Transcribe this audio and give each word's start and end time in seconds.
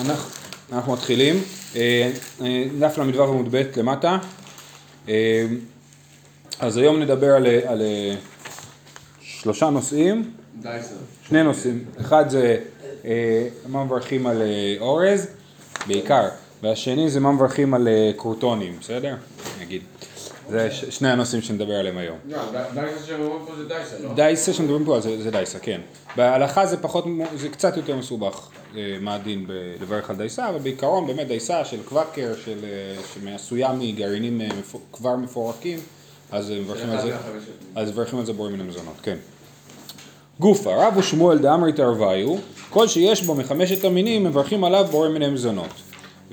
אנחנו, 0.00 0.30
אנחנו 0.72 0.92
מתחילים, 0.92 1.42
אה, 1.76 2.10
אה, 2.40 2.64
דף 2.78 2.98
ל"ו 2.98 3.24
עמוד 3.24 3.48
ב' 3.50 3.62
למטה, 3.76 4.18
אה, 5.08 5.46
אז 6.60 6.76
היום 6.76 7.02
נדבר 7.02 7.34
על, 7.34 7.46
על 7.66 7.82
שלושה 9.20 9.70
נושאים, 9.70 10.30
שני 11.28 11.42
נושאים, 11.42 11.84
אחד 12.00 12.24
זה 12.30 12.56
מה 13.68 13.84
מברכים 13.84 14.26
על 14.26 14.42
אורז, 14.80 15.26
בעיקר, 15.86 16.28
והשני 16.62 17.10
זה 17.10 17.20
מה 17.20 17.32
מברכים 17.32 17.74
על 17.74 17.88
קרוטונים, 18.16 18.76
בסדר? 18.80 19.16
נגיד, 19.60 19.82
זה 20.48 20.70
שני 20.70 21.10
הנושאים 21.10 21.42
שנדבר 21.42 21.74
עליהם 21.74 21.98
היום. 21.98 22.18
לא, 22.28 22.38
דייסה 22.74 23.14
אומרים 23.14 23.46
פה 23.46 23.52
זה 23.56 23.68
דייסה, 23.68 23.96
לא? 24.02 24.14
דייסה 24.14 24.52
שמדברים 24.52 24.84
פה 24.84 25.00
זה, 25.00 25.30
דייסה, 25.30 25.58
כן. 25.58 25.80
בהלכה 26.16 26.66
זה 26.66 26.76
פחות, 26.76 27.04
זה 27.36 27.48
קצת 27.48 27.76
יותר 27.76 27.96
מסובך 27.96 28.48
אה, 28.76 28.96
מה 29.00 29.14
הדין 29.14 29.46
לברך 29.80 30.10
על 30.10 30.16
דייסה, 30.16 30.48
אבל 30.48 30.58
בעיקרון 30.58 31.06
באמת 31.06 31.26
דייסה 31.26 31.64
של 31.64 31.82
קוואקר, 31.82 32.32
של, 32.44 32.58
אה, 32.64 33.30
שעשויה 33.32 33.72
מגרעינים 33.72 34.40
אה, 34.40 34.48
כבר 34.92 35.16
מפורקים, 35.16 35.78
אז 36.32 36.50
מברכים 36.50 36.90
על 38.16 38.26
זה, 38.26 38.32
בוראים 38.32 38.54
מן 38.54 38.60
המזונות, 38.60 38.94
כן. 39.02 39.16
גופה, 40.40 40.86
רב 40.86 40.96
ושמואל 40.96 41.38
דאמרי 41.38 41.72
תרוויו, 41.72 42.36
כל 42.70 42.88
שיש 42.88 43.22
בו 43.22 43.34
מחמשת 43.34 43.84
המינים 43.84 44.24
מברכים 44.24 44.64
עליו 44.64 44.86
בוראים 44.90 45.14
מן 45.14 45.22
המזונות. 45.22 45.83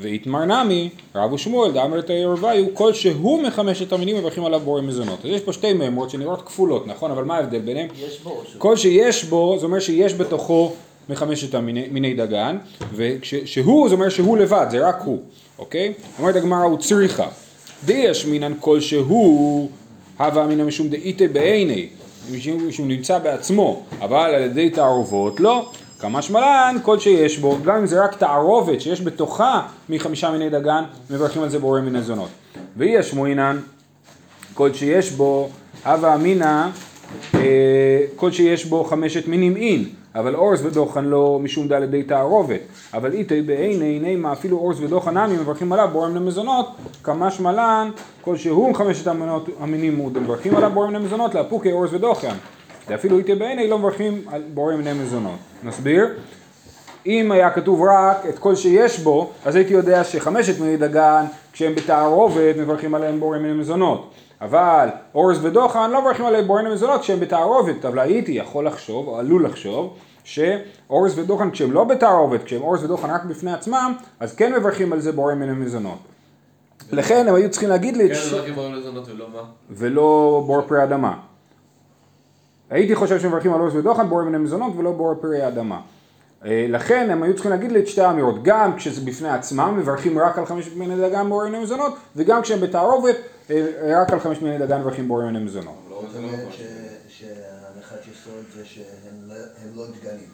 ואיתמר 0.02 0.46
נמי, 0.46 0.90
רב 1.16 1.34
ושמואל 1.34 1.72
דאמרי 1.72 2.02
תרוויו, 2.02 2.66
כל 2.74 2.94
שהוא 2.94 3.44
מחמשת 3.44 3.94
המינים 3.94 4.18
מברכים 4.18 4.46
עליו 4.46 4.60
בוראים 4.60 4.88
מזונות. 4.88 5.26
אז 5.26 5.32
יש 5.32 5.42
פה 5.42 5.54
שתי 5.54 5.74
מימרות 5.74 6.10
שנראות 6.10 6.42
כפולות, 6.42 6.88
נכון? 6.88 7.12
אבל 7.12 7.24
מה 7.24 7.36
ההבדל 7.36 7.60
ביניהם? 7.60 7.88
יש 8.08 8.20
בו, 8.20 8.42
כל 8.58 8.78
שיש 8.78 9.24
בו, 9.24 9.58
זה 9.60 9.66
אומר 9.66 9.80
שיש 9.80 10.14
בתוכו 10.14 10.72
מחמשת 11.10 11.56
המיני 11.56 11.88
מיני 11.92 12.14
דגן, 12.14 12.58
ושהוא, 12.96 13.90
זה 13.90 13.96
אומר 13.96 14.10
שהוא 14.10 14.38
לבד, 14.38 14.68
זה 14.72 14.88
רק 14.88 15.02
הוא, 15.06 15.20
אוקיי? 15.60 15.94
אומרת 16.20 16.36
הגמרא, 16.36 16.64
הוא 16.64 16.78
צריכה. 16.78 17.28
דיש 17.86 18.26
מינן 18.26 18.54
כל 18.60 18.80
שהוא, 18.80 19.70
הווה 20.20 20.46
אמינא 20.46 20.64
משום 20.64 20.90
דאיתי 20.90 21.28
בעיני, 21.28 21.88
משום 22.32 22.72
שהוא 22.72 22.88
נמצא 22.88 23.20
בעצמו, 23.20 23.84
אבל 24.02 24.36
על 24.36 24.44
ידי 24.44 24.70
תערובות 24.70 25.40
לא. 25.40 25.70
כמה 26.02 26.22
שמלן, 26.22 26.76
כל 26.82 27.00
שיש 27.00 27.38
בו, 27.38 27.58
גם 27.64 27.76
אם 27.76 27.86
זה 27.86 28.04
רק 28.04 28.16
תערובת 28.16 28.82
שיש 28.82 29.02
בתוכה 29.02 29.62
מחמישה 29.90 30.32
מיני 30.32 30.50
דגן, 30.50 30.84
מברכים 31.10 31.44
על 31.44 31.50
זה 31.50 31.60
בורא 31.60 31.82
מן 31.82 31.96
הזונות. 31.96 32.30
ואי 32.78 32.98
השמועינן, 32.98 33.60
כל 34.54 34.74
שיש 34.74 35.12
בו 35.12 35.50
הווה 35.86 36.16
אמינא, 36.16 36.68
אה, 37.36 37.40
כל 38.16 38.32
שיש 38.32 38.66
בו 38.66 38.84
חמשת 38.84 39.28
מינים 39.28 39.56
אין, 39.56 39.86
אבל 40.16 40.36
אורז 40.36 40.66
ודוחן 40.66 41.06
לא 41.06 41.40
משום 41.44 41.68
דל 41.68 41.84
ידי 41.84 42.04
תערובת, 42.04 42.60
אבל 42.94 43.14
איתי 43.14 43.42
בעיני 43.42 44.00
נימה 44.00 44.34
אפילו 44.34 44.58
אורז 44.58 44.82
ודוחן 44.82 45.18
עמי 45.18 45.38
מברכים 45.38 45.74
עליו 45.74 45.90
בורם 45.92 46.16
למזונות, 46.16 46.68
כמה 47.04 47.32
שמלן, 47.32 47.90
כל 48.22 48.38
שהוא 48.38 48.76
חמשת 48.76 49.08
המנות, 49.08 49.50
המינים 49.60 49.98
הוא 49.98 50.12
מברכים 50.12 50.56
עליו 50.56 50.72
בורם 50.74 50.94
למזונות, 50.94 51.36
לאפוקי 51.36 51.72
אורז 51.72 51.94
ודוחן, 51.94 52.36
ואפילו 52.88 53.18
איתי 53.18 53.36
בעיני 53.36 53.68
לא 53.68 53.80
מברכים 53.80 54.22
על 54.32 54.42
בורם 54.54 54.82
למזונות. 54.82 55.51
נסביר? 55.64 56.08
אם 57.06 57.32
היה 57.32 57.50
כתוב 57.50 57.82
רק 57.84 58.26
את 58.30 58.40
כל 58.40 58.56
שיש 58.56 59.00
בו, 59.00 59.32
אז 59.46 59.56
הייתי 59.56 59.74
יודע 59.74 60.04
שחמשת 60.04 60.60
מיני 60.60 60.78
דגן, 60.78 61.26
כשהם 61.54 61.76
בתערובת, 61.76 62.58
מברכים 62.58 62.96
עליהם 62.96 63.20
בורא 63.20 63.38
מן 63.38 63.50
המזונות. 63.50 64.12
אבל 64.42 64.90
אורז 65.16 65.46
ודוחן 65.46 65.92
לא 65.92 66.02
מברכים 66.02 66.26
עליהם 66.26 66.48
בורא 66.48 66.62
מן 66.62 66.68
המזונות 66.68 67.02
כשהם 67.02 67.20
בתערובת, 67.20 67.86
אבל 67.86 68.00
הייתי 68.00 68.32
יכול 68.32 68.68
לחשוב, 68.68 69.08
או 69.08 69.20
עלול 69.20 69.46
לחשוב, 69.46 69.98
שאורז 70.24 71.20
ודוחן 71.20 71.52
כשהם 71.52 71.72
לא 71.72 71.84
בתערובת, 71.84 72.44
כשהם 72.44 72.62
אורז 72.62 72.84
ודוחן 72.84 73.10
רק 73.10 73.24
בפני 73.24 73.54
עצמם, 73.54 73.94
אז 74.20 74.36
כן 74.36 74.54
מברכים 74.54 74.94
על 74.94 75.00
זה 75.00 75.12
בורא 75.12 75.34
מן 75.34 75.50
המזונות. 75.50 75.98
לכן 76.92 77.28
הם 77.28 77.36
היו 77.36 77.52
צריכים 77.52 77.70
להגיד 77.70 77.98
לי, 77.98 78.10
כן, 78.10 78.22
מברכים 78.28 78.56
בוראים 78.56 78.74
לזונות 78.74 79.08
ולא 79.10 79.26
מה? 79.34 79.42
ולא 79.70 80.44
בור 80.46 80.62
פרי 80.62 80.84
אדמה. 80.84 81.14
הייתי 82.72 82.96
חושב 82.96 83.20
שמברכים 83.20 83.54
על 83.54 83.62
אורז 83.62 83.76
ודוחן 83.76 84.10
בורא 84.10 84.24
מן 84.24 84.36
המזונות 84.36 84.74
ולא 84.78 84.92
בור 84.92 85.16
פרי 85.22 85.42
האדמה. 85.42 85.80
אה, 86.46 86.66
לכן 86.70 87.10
הם 87.12 87.24
היו 87.24 87.34
צריכים 87.34 87.52
להגיד 87.52 87.72
לי 87.72 87.80
את 87.80 87.88
שתי 87.88 88.02
האמירות, 88.02 88.44
גם 88.44 88.76
כשזה 88.76 89.02
בפני 89.02 89.30
עצמם 89.30 89.78
מברכים 89.78 90.20
רק 90.20 90.38
על 90.38 90.46
חמשת 90.46 90.76
מיני 90.76 90.96
דגן 90.96 91.30
בורא 91.30 91.50
מן 91.50 91.56
המזונות, 91.56 91.94
וגם 92.16 92.42
כשהם 92.42 92.62
בתערובת 92.62 93.16
אה, 93.52 94.02
רק 94.02 94.14
על 94.14 94.20
חמשת 94.20 94.42
מיני 94.42 94.58
דגן 94.58 94.80
מברכים 94.82 95.08
בורא 95.08 95.24
מן 95.24 95.36
המזונות. 95.36 95.74
לא, 95.90 95.96
לא 95.96 96.28
נכון. 96.28 96.52
שהנחת 97.08 98.08
יסוד 98.12 98.44
זה 98.56 98.66
שהם 98.66 98.84
לא- 99.28 99.36
הם 99.36 99.70
לא 99.76 99.84
דגנים. 99.88 100.30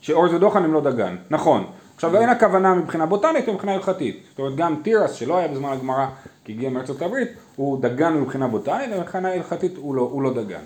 שאורז 0.00 0.34
ודוחן 0.34 0.64
הם 0.64 0.74
לא 0.74 0.80
דגן, 0.80 1.16
נכון. 1.30 1.64
עכשיו 1.94 2.16
אין 2.16 2.28
הכוונה 2.28 2.74
מבחינה 2.74 3.06
בוטנית 3.06 3.48
ומבחינה 3.48 3.74
הלכתית. 3.74 4.22
זאת 4.30 4.38
אומרת 4.38 4.56
גם 4.56 4.76
תירס 4.84 5.12
שלא 5.12 5.38
היה 5.38 5.48
בזמן 5.48 5.72
הגמרא 5.72 6.06
כי 6.44 6.52
הגיע 6.52 6.70
מארצות 6.70 7.02
הברית, 7.02 7.28
הוא 7.56 7.82
דגן 7.82 8.14
מבחינה 8.14 8.48
בוטנית 8.48 8.90
ומבחינה 8.96 9.32
הלכתית 9.32 9.72
הוא 9.76 9.94
לא, 9.94 10.02
הוא 10.02 10.22
לא 10.22 10.34
דגן. 10.34 10.60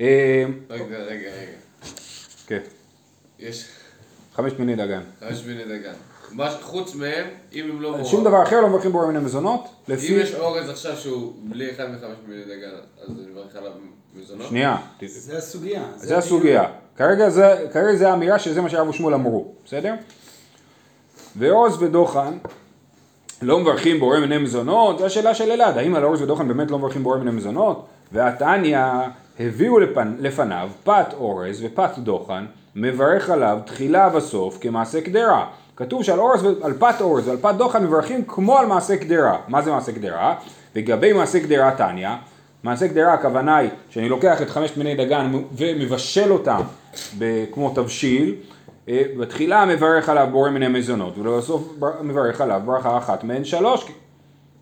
אה, 0.00 0.44
רגע, 0.70 0.84
רגע, 0.84 1.28
רגע. 1.30 1.56
כן, 2.46 2.60
יש 3.38 3.68
חמש 4.34 4.52
מיני 4.58 4.76
דגן. 4.76 5.00
חמש 5.20 5.44
מיני 5.46 5.64
דגן. 5.64 5.92
מה 6.32 6.50
חוץ 6.62 6.94
מהם, 6.94 7.26
אם 7.52 7.70
הם 7.70 7.82
לא 7.82 7.90
בוראים. 7.90 8.04
שום 8.04 8.24
דבר 8.24 8.42
אחר 8.42 8.60
לא 8.60 8.68
מברכים 8.68 8.92
בורא 8.92 9.06
מן 9.06 9.16
המזונות, 9.16 9.60
אם 9.88 9.94
לפי... 9.94 10.12
יש 10.12 10.34
אורז 10.34 10.68
עכשיו 10.70 10.96
שהוא 10.96 11.32
בלי 11.42 11.70
אחד 11.70 11.90
מחמש 11.90 12.16
מיני 12.28 12.44
דגן, 12.44 12.70
אז 13.02 13.10
אני 13.10 13.30
מברך 13.32 13.56
עליו 13.56 13.72
מזונות? 14.14 14.48
שנייה, 14.48 14.76
זה 15.06 15.38
הסוגיה. 15.38 15.82
זה 15.96 16.18
הסוגיה. 16.18 16.64
כרגע 16.96 17.30
זה, 17.30 17.66
כרגע 17.72 17.96
זה 17.96 18.10
האמירה 18.10 18.38
שזה 18.38 18.60
מה 18.60 18.70
שהרב 18.70 18.88
ושמואל 18.88 19.14
אמרו, 19.14 19.52
בסדר? 19.64 19.94
ועוז 21.36 21.82
ודוחן 21.82 22.38
לא 23.42 23.60
מברכים 23.60 24.00
בורא 24.00 24.18
מיני 24.18 24.38
מזונות, 24.38 24.98
זו 24.98 25.06
השאלה 25.06 25.34
של 25.34 25.50
אלעד, 25.50 25.78
האם 25.78 25.94
על 25.94 26.02
עוז 26.02 26.22
ודוחן 26.22 26.48
באמת 26.48 26.70
לא 26.70 26.78
מברכים 26.78 27.02
בורא 27.02 27.18
מיני 27.18 27.30
מזונות? 27.30 27.86
והתניא 28.12 28.78
הביאו 29.40 29.78
לפנ... 29.78 30.14
לפניו 30.20 30.68
פת 30.84 31.06
אורז 31.12 31.64
ופת 31.64 31.98
דוחן, 31.98 32.44
מברך 32.76 33.30
עליו 33.30 33.58
תחילה 33.66 34.08
וסוף 34.14 34.58
כמעשה 34.60 35.00
קדרה. 35.00 35.46
כתוב 35.76 36.02
שעל 36.02 36.18
אורז, 36.18 36.46
על 36.62 36.72
פת 36.78 36.94
אורז 37.00 37.28
ועל 37.28 37.36
פת 37.40 37.54
דוחן 37.58 37.84
מברכים 37.84 38.24
כמו 38.24 38.58
על 38.58 38.66
מעשה 38.66 38.96
קדרה. 38.96 39.38
מה 39.48 39.62
זה 39.62 39.70
מעשה 39.70 39.92
קדרה? 39.92 40.34
לגבי 40.76 41.12
מעשה 41.12 41.40
קדרה 41.40 41.70
תניא, 41.70 42.08
מעשה 42.62 42.88
קדרה 42.88 43.12
הכוונה 43.14 43.56
היא 43.56 43.70
שאני 43.90 44.08
לוקח 44.08 44.42
את 44.42 44.50
חמשת 44.50 44.76
מיני 44.76 44.94
דגן 44.94 45.32
ומבשל 45.56 46.32
אותם 46.32 46.60
כמו 47.52 47.72
תבשיל, 47.74 48.34
אה, 48.88 49.02
בתחילה 49.18 49.64
מברך 49.64 50.08
עליו 50.08 50.28
בורא 50.30 50.50
מיני 50.50 50.68
מזונות, 50.68 51.18
ולבסוף 51.18 51.72
בר- 51.78 52.02
מברך 52.02 52.40
עליו 52.40 52.62
ברכה 52.64 52.98
אחת 52.98 53.24
מהן 53.24 53.44
שלוש. 53.44 53.86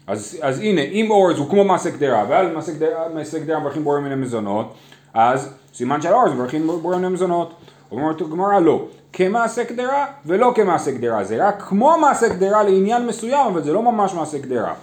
אז, 0.06 0.38
אז 0.42 0.60
הנה, 0.60 0.80
אם 0.80 1.10
אורז 1.10 1.38
הוא 1.38 1.50
כמו 1.50 1.64
מעשה 1.64 1.90
קדרה, 1.90 2.24
ועל 2.28 2.54
מעשה 3.14 3.40
קדרה, 3.40 3.60
מברכים 3.60 3.84
בורא 3.84 4.00
מיני 4.00 4.14
מזונות, 4.14 4.74
אז 5.14 5.54
סימן 5.74 6.02
של 6.02 6.12
אורז 6.12 6.32
מברכים 6.32 6.66
בורא 6.66 6.96
מיני 6.96 7.08
מזונות. 7.08 7.54
אומרת 7.92 8.20
הגמרא 8.20 8.58
לא, 8.60 8.84
כמעשה 9.12 9.64
קדרה 9.64 10.06
ולא 10.26 10.52
כמעשה 10.54 10.92
קדרה, 10.92 11.24
זה 11.24 11.48
רק 11.48 11.62
כמו 11.62 11.98
מעשה 11.98 12.28
קדרה 12.28 12.62
לעניין 12.62 13.06
מסוים, 13.06 13.46
אבל 13.46 13.62
זה 13.62 13.72
לא 13.72 13.82
ממש 13.82 14.14
מעשה 14.14 14.38
קדרה. 14.38 14.74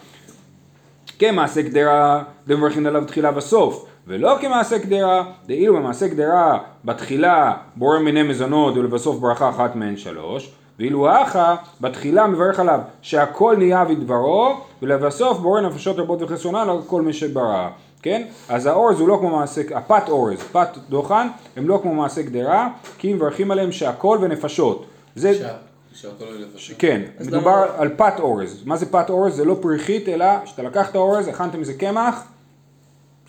כמעשה 1.20 1.64
קדרה 1.64 2.24
דמברכין 2.48 2.86
עליו 2.86 3.06
תחילה 3.06 3.38
וסוף, 3.38 3.86
ולא 4.08 4.38
כמעשה 4.42 4.80
קדרה, 4.80 5.24
דאילו 5.48 5.76
במעשה 5.76 6.10
קדרה 6.10 6.58
בתחילה 6.86 7.54
בורא 7.76 8.00
מיני 8.00 8.24
מזונות 8.24 8.78
ולבסוף 8.78 9.20
ברכה 9.20 9.50
אחת 9.50 9.76
מהן 9.76 9.98
שלוש, 9.98 10.52
ואילו 10.80 11.10
האחה 11.10 11.56
בתחילה 11.82 12.28
מברך 12.28 12.60
עליו 12.60 12.80
שהכל 13.02 13.56
נהיה 13.58 13.86
בדברו, 13.86 14.54
ולבסוף 14.82 15.38
בורא 15.38 15.62
נפשות 15.62 16.00
רבות 16.00 16.22
וחסרונן 16.22 16.70
על 16.70 16.80
כל 16.88 17.02
מי 17.02 17.14
שברא. 17.14 17.68
כן? 18.02 18.24
אז 18.50 18.66
האורז 18.66 19.00
הוא 19.00 19.08
לא 19.08 19.18
כמו 19.20 19.30
מעשה, 19.40 19.62
הפת 19.76 20.10
אורז, 20.10 20.40
פת 20.52 20.68
דוחן, 20.90 21.28
הם 21.58 21.68
לא 21.68 21.80
כמו 21.84 21.94
מעשה 21.94 22.24
קדרה, 22.24 22.68
כי 22.98 23.14
מברכים 23.14 23.52
עליהם 23.52 23.72
שהכל 23.72 24.18
ונפשות. 24.22 24.86
זה, 25.16 25.34
שה- 25.34 25.48
שהכל 25.94 26.26
לפשט. 26.40 26.76
כן, 26.80 27.02
מדובר 27.20 27.52
למה- 27.66 27.66
על 27.78 27.90
פת 27.98 28.14
אורז. 28.20 28.62
מה 28.66 28.76
זה 28.78 28.86
פת 28.92 29.10
אורז? 29.10 29.36
זה 29.36 29.46
לא 29.46 29.58
פריחית, 29.62 30.10
אלא 30.10 30.26
שאתה 30.46 30.64
לקחת 30.64 30.96
אורז, 30.96 31.28
הכנת 31.28 31.56
מזה 31.56 31.74
קמח, 31.74 32.24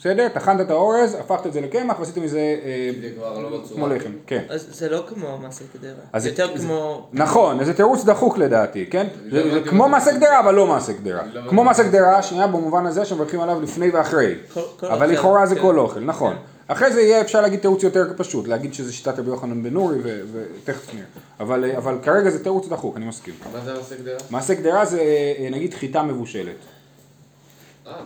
בסדר? 0.00 0.28
טחנת 0.28 0.60
את 0.60 0.70
האורז, 0.70 1.14
הפכת 1.14 1.46
את 1.46 1.52
זה 1.52 1.60
לקמח 1.60 1.98
ועשית 2.00 2.18
מזה 2.18 2.38
אה, 2.38 2.90
לא 3.18 3.48
בצורה. 3.48 3.74
כמו 3.74 3.88
לחם, 3.88 4.10
כן. 4.26 4.44
אז 4.48 4.66
זה 4.70 4.88
לא 4.88 5.04
כמו 5.08 5.38
מעשה 5.38 5.64
קדרה, 5.72 6.20
זה 6.20 6.28
יותר 6.28 6.56
כמו... 6.56 7.08
נכון, 7.12 7.64
זה 7.64 7.74
תירוץ 7.74 8.04
דחוק 8.04 8.38
לדעתי, 8.38 8.86
כן? 8.90 9.06
זה 9.30 9.44
לא 9.44 9.60
כמו 9.70 9.88
מעשה 9.88 10.12
זה. 10.12 10.18
גדרה, 10.18 10.40
אבל 10.40 10.54
לא 10.54 10.66
מעשה 10.66 10.92
גדרה. 10.92 11.20
אני 11.20 11.34
לא 11.34 11.40
כמו. 11.48 11.64
מעשה 11.64 11.82
גדרה, 11.82 12.22
שנייה, 12.22 12.46
במובן 12.46 12.86
הזה 12.86 13.04
שמברכים 13.04 13.40
עליו 13.40 13.60
לפני 13.60 13.90
ואחרי. 13.90 14.34
אבל 14.82 15.10
לכאורה 15.10 15.46
זה 15.46 15.54
כן. 15.54 15.60
כל 15.60 15.78
אוכל, 15.78 16.00
נכון. 16.00 16.36
אחרי 16.66 16.92
זה 16.92 17.00
יהיה 17.00 17.20
אפשר 17.20 17.40
להגיד 17.40 17.60
תירוץ 17.60 17.82
יותר 17.82 18.04
פשוט, 18.16 18.48
להגיד 18.48 18.74
שזה 18.74 18.92
שיטת 18.92 19.18
רבי 19.18 19.30
יוחנן 19.30 19.62
בן 19.62 19.70
נורי, 19.70 19.98
ו- 20.02 20.20
ותכף 20.32 20.94
נראה. 20.94 21.06
אבל 21.40 21.64
אה, 21.64 21.76
אבל 21.76 21.98
כרגע 22.02 22.30
זה 22.30 22.42
תירוץ 22.42 22.68
דחוק, 22.68 22.96
אני 22.96 23.04
מסכים. 23.04 23.34
מה 23.52 23.60
זה 23.64 23.74
מעשה 23.74 23.96
קדרה? 23.96 24.16
מעשה 24.30 24.54
גדרה 24.54 24.84
זה 24.84 25.00
אה, 25.00 25.48
נגיד 25.50 25.74
חיטה 25.74 26.02
מבושלת. 26.02 26.56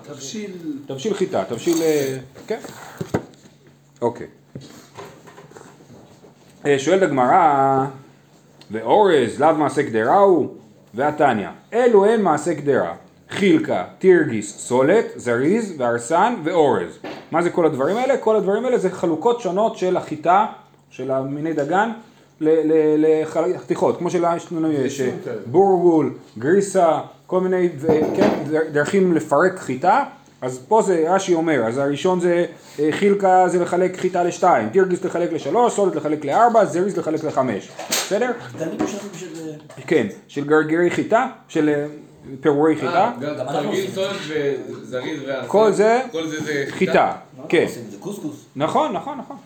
תבשיל, 0.03 0.51
תבשיל 0.87 1.15
חיטה, 1.15 1.45
תבשיל... 1.49 1.83
אה, 1.83 2.19
כן. 2.47 2.59
אוקיי. 4.03 4.27
אה, 6.67 6.79
שואלת 6.79 7.03
הגמרא, 7.03 7.85
ואורז 8.71 9.41
לאו 9.41 9.55
מעשה 9.55 9.83
קדרה 9.83 10.17
הוא, 10.17 10.55
והתניא, 10.95 11.49
אלו 11.73 12.07
הן 12.07 12.23
מעשה 12.23 12.55
קדרה, 12.55 12.95
חילקה, 13.31 13.85
תירגיס, 13.99 14.59
סולת, 14.59 15.07
זריז, 15.17 15.75
והרסן 15.79 16.35
ואורז. 16.45 16.99
מה 17.31 17.43
זה 17.43 17.51
כל 17.51 17.67
הדברים 17.67 17.97
האלה? 17.97 18.17
כל 18.17 18.37
הדברים 18.37 18.65
האלה 18.65 18.79
זה 18.79 18.91
חלוקות 18.91 19.41
שונות 19.41 19.79
של 19.79 19.97
החיטה, 19.97 20.47
של 20.91 21.11
המיני 21.11 21.53
דגן, 21.53 21.91
לחתיכות, 22.41 23.99
כמו 23.99 24.11
שלנו 24.11 24.73
יש 24.73 25.01
אה, 25.01 25.11
בורגול, 25.47 26.15
גריסה, 26.39 27.01
כל 27.27 27.41
מיני, 27.41 27.69
כן, 28.17 28.31
דרכים 28.73 29.13
לפרק 29.13 29.59
חיטה, 29.59 30.05
אז 30.45 30.61
פה 30.69 30.83
זה 30.83 31.05
רש"י 31.09 31.35
אומר, 31.35 31.67
אז 31.67 31.79
הראשון 31.79 32.21
זה 32.21 32.47
אה, 32.81 32.89
חילקה 32.93 33.45
זה 33.49 33.59
לחלק 33.59 33.97
חיטה 33.97 34.25
לשתיים, 34.25 34.69
תירגיס 34.69 35.05
לחלק 35.05 35.33
לשלוש, 35.33 35.73
סולת 35.73 35.97
לחלק 35.97 36.25
לארבע, 36.25 36.65
זריז 36.65 36.97
לחלק 36.97 37.25
לחמש, 37.25 37.69
בסדר? 37.91 38.31
בשביל... 39.15 39.53
כן, 39.87 40.07
של 40.29 40.45
גרגירי 40.45 40.91
חיטה, 40.91 41.27
של 41.49 41.69
אה, 41.69 41.87
פירורי 42.41 42.77
חיטה, 42.77 43.11
אה. 43.11 43.13
כל 45.49 45.73
זה 45.73 46.01
חיטה, 46.71 47.13
כן. 47.49 47.67
נכון, 48.57 48.93
נכון, 48.93 49.19
נכון. 49.19 49.37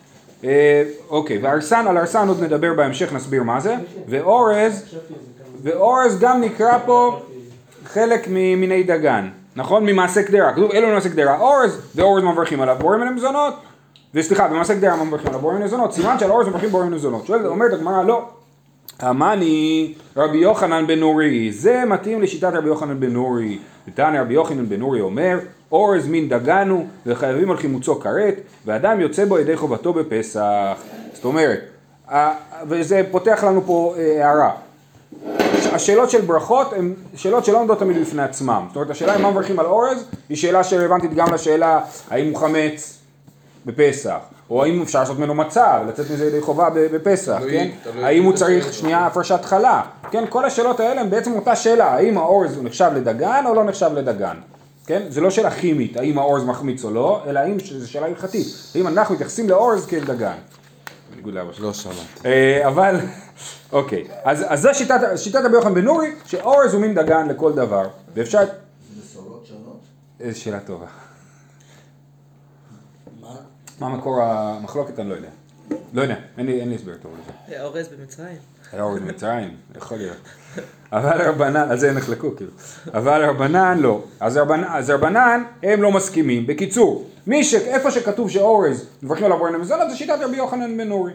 אה, 0.43 0.83
אוקיי, 1.09 1.37
והרסן, 1.37 1.87
על 1.87 1.97
הרסן 1.97 2.27
עוד 2.27 2.43
נדבר 2.43 2.73
בהמשך, 2.73 3.13
נסביר 3.13 3.43
מה 3.43 3.59
זה. 3.59 3.75
ואורז, 4.07 4.95
ואורז 5.63 6.19
גם 6.19 6.41
נקרא 6.41 6.77
פה 6.85 7.19
חלק 7.85 8.27
ממיני 8.29 8.83
דגן, 8.83 9.29
נכון? 9.55 9.85
ממעשה 9.85 10.23
קדרה. 10.23 10.53
כתוב 10.53 10.71
אלו 10.71 10.87
ממעשה 10.87 11.09
קדרה 11.09 11.39
אורז, 11.39 11.81
ואורז 11.95 12.23
מברכים 12.23 12.61
עליו 12.61 12.77
בוראים 12.79 13.01
מן 13.01 13.07
המזונות. 13.07 13.53
וסליחה, 14.13 14.47
במעשה 14.47 14.75
קדרה 14.75 15.03
מברכים 15.03 15.27
עליו 15.27 15.39
בוראים 15.39 15.57
מן 15.57 15.63
המזונות. 15.63 15.93
סימן 15.93 16.19
שעל 16.19 16.31
אורז 16.31 16.47
מברכים 16.47 16.69
בוראים 16.69 16.87
מן 16.87 16.93
המזונות. 16.93 17.25
שואלת, 17.25 17.45
אומרת 17.45 17.73
הגמרא, 17.73 18.03
לא. 18.03 18.29
המאני 18.99 19.93
רבי 20.17 20.37
יוחנן 20.37 20.87
בן 20.87 20.99
נורי, 20.99 21.51
זה 21.51 21.83
מתאים 21.87 22.21
לשיטת 22.21 22.53
רבי 22.53 22.67
יוחנן 22.67 22.99
בן 22.99 23.11
נורי. 23.11 23.59
ותנא 23.87 24.17
רבי 24.17 24.33
יוחנן 24.33 24.69
בן 24.69 24.79
נורי 24.79 25.01
אומר, 25.01 25.39
אורז 25.71 26.07
מין 26.07 26.29
דגן 26.29 26.69
הוא, 26.69 26.85
וחייבים 27.05 27.51
על 27.51 27.57
חימוצו 27.57 27.99
כרת, 27.99 28.35
ואדם 28.65 28.99
יוצא 29.01 29.25
בו 29.25 29.39
ידי 29.39 29.57
חובתו 29.57 29.93
בפסח. 29.93 30.77
זאת 31.13 31.25
אומרת, 31.25 31.59
וזה 32.67 33.01
פותח 33.11 33.43
לנו 33.47 33.61
פה 33.65 33.93
אה, 33.97 34.27
הערה. 34.27 34.51
השאלות 35.73 36.09
של 36.09 36.21
ברכות 36.21 36.73
הן 36.73 36.93
שאלות 37.15 37.45
שלא 37.45 37.57
עומדות 37.59 37.79
תמיד 37.79 38.01
בפני 38.01 38.23
עצמם. 38.23 38.63
זאת 38.67 38.75
אומרת, 38.75 38.89
השאלה 38.89 39.15
אם 39.15 39.21
מה 39.21 39.31
מברכים 39.31 39.59
על 39.59 39.65
אורז, 39.65 40.05
היא 40.29 40.37
שאלה 40.37 40.63
שרלוונטית 40.63 41.13
גם 41.13 41.33
לשאלה 41.33 41.79
האם 42.09 42.29
הוא 42.29 42.37
חמץ 42.37 42.97
בפסח, 43.65 44.17
או 44.49 44.63
האם 44.63 44.81
אפשר 44.81 44.99
לעשות 44.99 45.17
ממנו 45.19 45.33
מצה, 45.33 45.79
ולצאת 45.85 46.05
מזה 46.11 46.25
ידי 46.27 46.41
חובה 46.41 46.69
בפסח, 46.75 47.37
תלוי- 47.39 47.51
כן? 47.51 47.67
תלוי 47.91 48.05
האם 48.05 48.23
הוא 48.23 48.33
צריך. 48.33 48.73
שנייה 48.73 49.05
הפרשת 49.05 49.45
חלה, 49.45 49.81
כן? 50.11 50.23
כל 50.29 50.45
השאלות 50.45 50.79
האלה 50.79 51.01
הן 51.01 51.09
בעצם 51.09 51.33
אותה 51.35 51.55
שאלה, 51.55 51.85
האם 51.93 52.17
האורז 52.17 52.55
הוא 52.57 52.63
נחשב 52.63 52.91
לדגן 52.95 53.43
או 53.47 53.55
לא 53.55 53.63
נחשב 53.63 53.89
לדגן, 53.95 54.35
כן? 54.89 55.03
זה 55.09 55.21
לא 55.21 55.29
שאלה 55.29 55.51
כימית, 55.51 55.97
האם 55.97 56.19
האורז 56.19 56.43
מחמיץ 56.43 56.83
או 56.83 56.91
לא, 56.91 57.23
אלא 57.27 57.39
האם, 57.39 57.57
זו 57.59 57.91
שאלה 57.91 58.05
הלכתית, 58.05 58.47
האם 58.75 58.87
אנחנו 58.87 59.15
מתייחסים 59.15 59.49
לאורז 59.49 59.85
כאל 59.85 60.03
דגן. 60.05 60.37
בניגוד 61.11 61.33
לאבא 61.33 61.53
שלי. 61.53 61.65
לא 61.65 61.73
שמעתי. 61.73 61.99
אה, 62.25 62.67
אבל, 62.67 62.95
אוקיי, 63.71 64.07
אז, 64.23 64.45
אז 64.47 64.61
זו 64.61 64.69
שיטת, 64.73 65.01
שיטת 65.15 65.39
רבי 65.45 65.55
יוחנן 65.55 65.73
בן 65.73 65.85
נורי, 65.85 66.11
שאורז 66.25 66.73
הוא 66.73 66.81
מין 66.81 66.95
דגן 66.95 67.27
לכל 67.27 67.53
דבר, 67.53 67.89
ואפשר, 68.13 68.39
זה 68.39 69.01
בשורות 69.01 69.45
שונות? 69.45 69.79
איזו 70.19 70.41
שאלה 70.41 70.59
טובה. 70.59 70.87
מה? 73.21 73.35
מה 73.79 73.89
מקור 73.89 74.21
המחלוקת 74.21 74.99
אני 74.99 75.09
לא 75.09 75.15
יודע. 75.15 75.29
לא 75.93 76.01
יודע, 76.01 76.15
אין 76.37 76.45
לי, 76.45 76.75
הסבר 76.75 76.93
טוב 77.01 77.11
לזה. 77.13 77.31
היה 77.47 77.65
אורז 77.65 77.87
במצרים. 77.87 78.37
היה 78.73 78.83
אורז 78.83 79.01
מצרים, 79.01 79.55
יכול 79.77 79.97
להיות. 79.97 80.17
אבל 80.91 81.29
רבנן, 81.29 81.69
על 81.69 81.77
זה 81.77 81.89
הם 81.89 81.97
נחלקו 81.97 82.35
כאילו. 82.35 82.51
אבל 82.93 83.25
רבנן 83.25 83.77
לא. 83.77 84.03
אז 84.19 84.37
רבנן, 84.37 84.63
אז 84.63 84.89
רבנן 84.89 85.43
הם 85.63 85.81
לא 85.81 85.91
מסכימים. 85.91 86.47
בקיצור, 86.47 87.09
מי 87.27 87.43
ש... 87.43 87.53
איפה 87.53 87.91
שכתוב 87.91 88.29
שאורז 88.29 88.85
מברכים 89.03 89.25
עליו 89.25 89.37
בורן 89.37 89.55
המזונות 89.55 89.89
זה 89.89 89.95
שיטת 89.95 90.17
רבי 90.21 90.37
יוחנן 90.37 90.77
בן 90.77 90.87
נורי. 90.87 91.11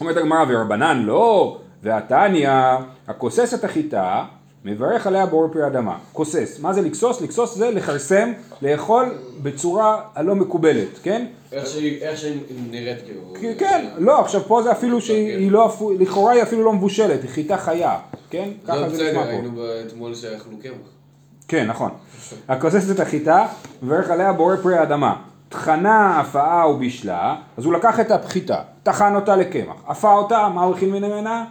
אומרת 0.00 0.16
הגמרא 0.16 0.44
ורבנן 0.48 1.02
לא, 1.02 1.58
והתניא 1.82 2.50
הכוסס 3.08 3.54
את 3.54 3.64
החיטה 3.64 4.24
מברך 4.64 5.06
עליה 5.06 5.26
בור 5.26 5.48
פרי 5.52 5.66
אדמה. 5.66 5.98
כוסס, 6.12 6.58
מה 6.62 6.72
זה 6.72 6.82
לכסוס? 6.82 7.20
לכסוס 7.20 7.54
זה 7.54 7.70
לכרסם, 7.70 8.32
לאכול 8.62 9.04
בצורה 9.42 10.00
הלא 10.14 10.34
מקובלת, 10.34 10.88
כן? 11.02 11.26
איך 11.52 11.66
שהיא 11.66 12.02
איך 12.02 12.18
שהיא 12.18 12.40
נראית 12.70 12.98
כאילו. 13.04 13.20
כן, 13.58 13.86
לא, 13.98 14.20
עכשיו 14.20 14.40
פה 14.46 14.62
זה 14.62 14.72
אפילו 14.72 15.00
שהיא 15.00 15.50
לא, 15.52 15.66
אפו- 15.66 15.92
לכאורה 15.98 16.32
היא 16.32 16.42
אפילו 16.42 16.64
לא 16.64 16.72
מבושלת, 16.72 17.22
היא 17.22 17.30
חיטה 17.30 17.56
חיה, 17.56 17.98
כן? 18.30 18.48
לא 18.64 18.68
ככה 18.74 18.88
זה 18.88 19.10
נשמע 19.10 19.22
פה. 19.24 19.28
היינו 19.30 19.50
אתמול 19.86 20.14
שאכלו 20.14 20.56
קמח. 20.62 20.72
כן, 21.48 21.66
נכון. 21.66 21.90
הכוסס 22.48 22.90
את 22.90 23.00
החיטה, 23.00 23.46
מברך 23.82 24.10
עליה 24.10 24.32
בורא 24.32 24.56
פרי 24.56 24.76
האדמה. 24.78 25.16
טחנה, 25.48 26.20
הפאה 26.20 26.68
ובישלה, 26.70 27.36
אז 27.56 27.64
הוא 27.64 27.72
לקח 27.74 28.00
את 28.00 28.10
החיטה, 28.10 28.56
טחן 28.82 29.14
אותה 29.14 29.36
לקמח, 29.36 29.76
אפה 29.90 30.12
אותה, 30.14 30.48
מה 30.54 30.62
הוא 30.62 30.74
הכין 30.76 30.90
ממנה? 30.92 31.44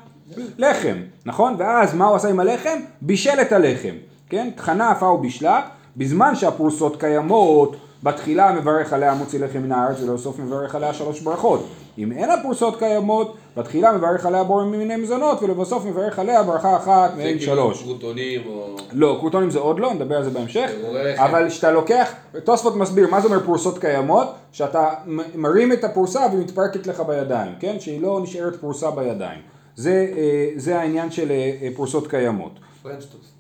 לחם, 0.58 0.96
נכון? 1.26 1.56
ואז 1.58 1.94
מה 1.94 2.06
הוא 2.06 2.16
עשה 2.16 2.30
עם 2.30 2.40
הלחם? 2.40 2.80
בישל 3.02 3.42
את 3.42 3.52
הלחם, 3.52 3.96
כן? 4.30 4.50
טחנה, 4.56 4.92
אפה 4.92 5.06
ובישלה, 5.06 5.62
בזמן 5.98 6.36
שהפרוסות 6.36 7.00
קיימות, 7.00 7.76
בתחילה 8.04 8.52
מברך 8.52 8.94
עליה 8.94 9.14
מוציא 9.14 9.40
לחם 9.40 9.60
מן 9.60 9.72
הארץ 9.72 10.02
ולבסוף 10.02 10.40
מברך 10.40 10.76
עליה 10.76 10.94
שלוש 10.94 11.22
ברכות. 11.22 11.68
אם 11.98 12.12
אין 12.12 12.32
הפרוסות 12.32 12.80
קיימות, 12.80 13.36
בתחילה 13.58 13.94
מברך 13.94 14.26
עליה 14.26 14.44
בורא 14.44 14.64
ממיני 14.64 14.96
מזונות 14.96 15.44
ולבסוף 15.44 15.86
מברך 15.86 16.20
עליה 16.20 16.44
ברכה 16.44 16.76
אחת 16.78 17.12
זה 17.12 17.18
מהן 17.18 17.38
כאילו 17.38 17.42
שלוש. 17.42 17.84
קרוטונים 17.84 18.42
או... 18.48 18.76
לא, 18.92 19.18
קרוטונים 19.20 19.52
זה 19.52 19.60
עוד 19.60 19.80
לא, 19.80 19.94
נדבר 19.94 20.18
על 20.18 20.24
זה 20.24 20.30
בהמשך. 20.30 20.70
אבל 21.16 21.50
כשאתה 21.50 21.72
לוקח, 21.72 22.12
תוספות 22.44 22.76
מסביר 22.76 23.08
מה 23.12 23.22
זה 23.22 23.28
אומר 23.28 23.40
פרוסות 23.40 23.80
קיימות, 23.80 24.28
שאתה 24.52 24.90
מרים 25.36 25.74
את 25.74 25.84
הפרוסה 25.84 26.20
והיא 26.20 26.40
מתפרקת 26.40 26.88
לך 26.88 27.00
בידיים, 27.00 27.52
כן? 27.60 27.80
שהיא 27.80 28.02
לא 28.02 28.20
נשארת 28.24 28.56
פרוסה 28.56 28.92
בידיים. 28.92 29.40
זה, 29.80 30.14
אה, 30.18 30.50
זה 30.56 30.80
העניין 30.80 31.12
של 31.12 31.32
אה, 31.32 31.58
אה, 31.62 31.70
פרוסות 31.76 32.08
קיימות. 32.08 32.52
פרנץ' 32.82 33.06
טוסט. 33.06 33.34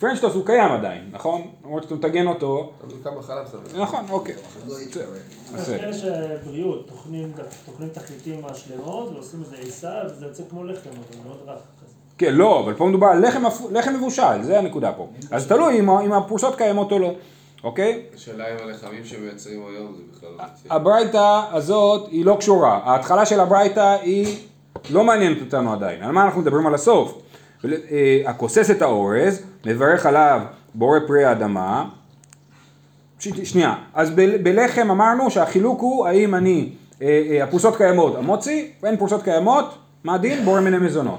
פרנץ' 0.00 0.20
טוסט 0.20 0.34
הוא 0.34 0.46
קיים 0.46 0.72
עדיין, 0.72 1.08
נכון? 1.12 1.42
למרות 1.64 1.82
שאתה 1.82 1.94
מטגן 1.94 2.26
אותו. 2.26 2.72
נכון, 3.76 4.04
אוקיי. 4.10 4.34
לא. 4.66 4.72
אז 5.56 5.72
שבריאות, 6.00 6.88
טוחנים 6.88 7.32
טוחנים 7.66 7.88
תחליטים 7.88 8.42
מהשלמות 8.42 9.12
ועושים 9.12 9.40
איזה 9.40 9.56
עיסה 9.56 9.92
וזה 10.06 10.26
יוצא 10.26 10.42
כמו 10.50 10.64
לחם, 10.64 10.90
אבל 10.90 11.24
מאוד 11.24 11.38
רך. 11.46 11.60
כן, 12.18 12.34
לא, 12.34 12.60
אבל 12.60 12.74
פה 12.74 12.86
מדובר 12.86 13.06
על 13.06 13.28
לחם, 13.70 13.94
מבושל, 13.94 14.42
זה 14.42 14.58
הנקודה 14.58 14.92
פה. 14.92 15.08
אז 15.30 15.46
תלוי 15.46 15.80
אם 15.80 16.12
הפרוסות 16.12 16.56
קיימות 16.56 16.92
או 16.92 16.98
לא, 16.98 17.14
אוקיי? 17.64 18.02
השאלה 18.14 18.44
אם 18.54 18.68
הלחמים 18.68 19.04
שמייצרים 19.04 19.62
היום 19.66 19.94
זה 19.96 20.02
בכלל 20.12 20.28
לא 20.28 20.36
מציע. 20.36 20.74
הברייתא 20.74 21.42
הזאת 21.52 22.08
היא 22.10 22.24
לא 22.24 22.36
קשורה, 22.38 22.80
ההתחלה 22.84 23.26
של 23.26 23.40
הברייתא 23.40 23.96
היא 24.02 24.36
לא 24.90 25.04
מעניינת 25.04 25.40
אותנו 25.40 25.72
עדיין, 25.72 26.02
על 26.02 26.12
מה 26.12 26.24
אנחנו 26.24 26.40
מדברים 26.40 26.66
על 26.66 26.74
הסוף? 26.74 27.18
אה, 27.64 27.70
הכוסס 28.26 28.70
את 28.70 28.82
האורז, 28.82 29.42
מברך 29.66 30.06
עליו 30.06 30.40
בורא 30.74 30.98
פרי 31.06 31.24
האדמה, 31.24 31.84
ש- 33.18 33.28
שנייה, 33.28 33.74
אז 33.94 34.10
ב- 34.10 34.42
בלחם 34.42 34.90
אמרנו 34.90 35.30
שהחילוק 35.30 35.80
הוא 35.80 36.06
האם 36.06 36.34
אני, 36.34 36.68
אה, 37.02 37.22
אה, 37.30 37.44
הפרוסות 37.44 37.76
קיימות 37.76 38.16
המוציא, 38.16 38.64
ואין 38.82 38.96
פרוסות 38.96 39.22
קיימות, 39.22 39.74
מה 40.04 40.14
הדין? 40.14 40.44
בורא 40.44 40.60
מיני 40.60 40.78
מזונות. 40.78 41.18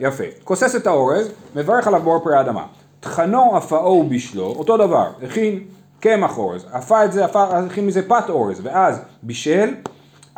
יפה. 0.00 0.24
כוסס 0.44 0.76
את 0.76 0.86
האורז, 0.86 1.30
מברך 1.56 1.86
עליו 1.86 2.02
בור 2.02 2.20
פרי 2.24 2.36
האדמה. 2.36 2.66
טחנו, 3.00 3.58
אפאו 3.58 4.02
ובישלו, 4.06 4.44
אותו 4.46 4.76
דבר, 4.76 5.06
הכין 5.22 5.60
קמח 6.00 6.38
אורז, 6.38 6.66
אפה 6.78 7.04
את 7.04 7.12
זה, 7.12 7.24
אפה, 7.24 7.44
הכין 7.58 7.86
מזה 7.86 8.08
פת 8.08 8.24
אורז, 8.28 8.60
ואז 8.62 9.00
בישל, 9.22 9.74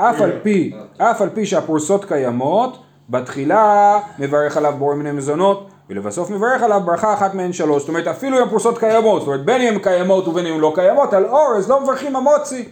אף 0.00 0.20
על 0.20 0.32
פי, 0.42 0.72
אף 0.98 1.22
על 1.22 1.28
פי 1.28 1.46
שהפרוסות 1.46 2.04
קיימות, 2.04 2.82
בתחילה 3.10 3.98
מברך 4.18 4.56
עליו 4.56 4.74
בור 4.78 4.94
מיני 4.94 5.12
מזונות, 5.12 5.68
ולבסוף 5.90 6.30
מברך 6.30 6.62
עליו 6.62 6.80
ברכה 6.84 7.14
אחת 7.14 7.34
מהן 7.34 7.52
שלוש. 7.52 7.82
זאת 7.82 7.88
אומרת, 7.88 8.06
אפילו 8.06 8.38
אם 8.38 8.42
הפרוסות 8.42 8.78
קיימות, 8.78 9.20
זאת 9.20 9.26
אומרת, 9.26 9.44
בין 9.44 9.62
אם 9.62 9.74
הן 9.74 9.78
קיימות 9.78 10.28
ובין 10.28 10.46
אם 10.46 10.54
הן 10.54 10.60
לא 10.60 10.72
קיימות, 10.74 11.12
על 11.12 11.24
אורז 11.24 11.70
לא 11.70 11.80
מברכים 11.80 12.16
המוציא. 12.16 12.64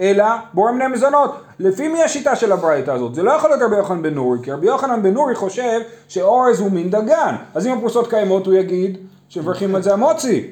אלא 0.00 0.24
בורא 0.54 0.72
מיני 0.72 0.86
מזונות. 0.86 1.40
לפי 1.58 1.88
מי 1.88 2.02
השיטה 2.02 2.36
של 2.36 2.52
הברייתא 2.52 2.90
הזאת? 2.90 3.14
זה 3.14 3.22
לא 3.22 3.30
יכול 3.30 3.50
להיות 3.50 3.62
רבי 3.62 3.76
יוחנן 3.76 4.02
בן 4.02 4.14
נורי, 4.14 4.38
כי 4.42 4.52
רבי 4.52 4.66
יוחנן 4.66 5.02
בן 5.02 5.14
נורי 5.14 5.34
חושב 5.34 5.80
שאורז 6.08 6.60
הוא 6.60 6.72
מין 6.72 6.90
דגן. 6.90 7.34
אז 7.54 7.66
אם 7.66 7.72
הפרוסות 7.72 8.10
קיימות 8.10 8.46
הוא 8.46 8.54
יגיד 8.54 8.98
שמברכים 9.28 9.74
על 9.74 9.82
זה 9.82 9.92
המוציא. 9.92 10.42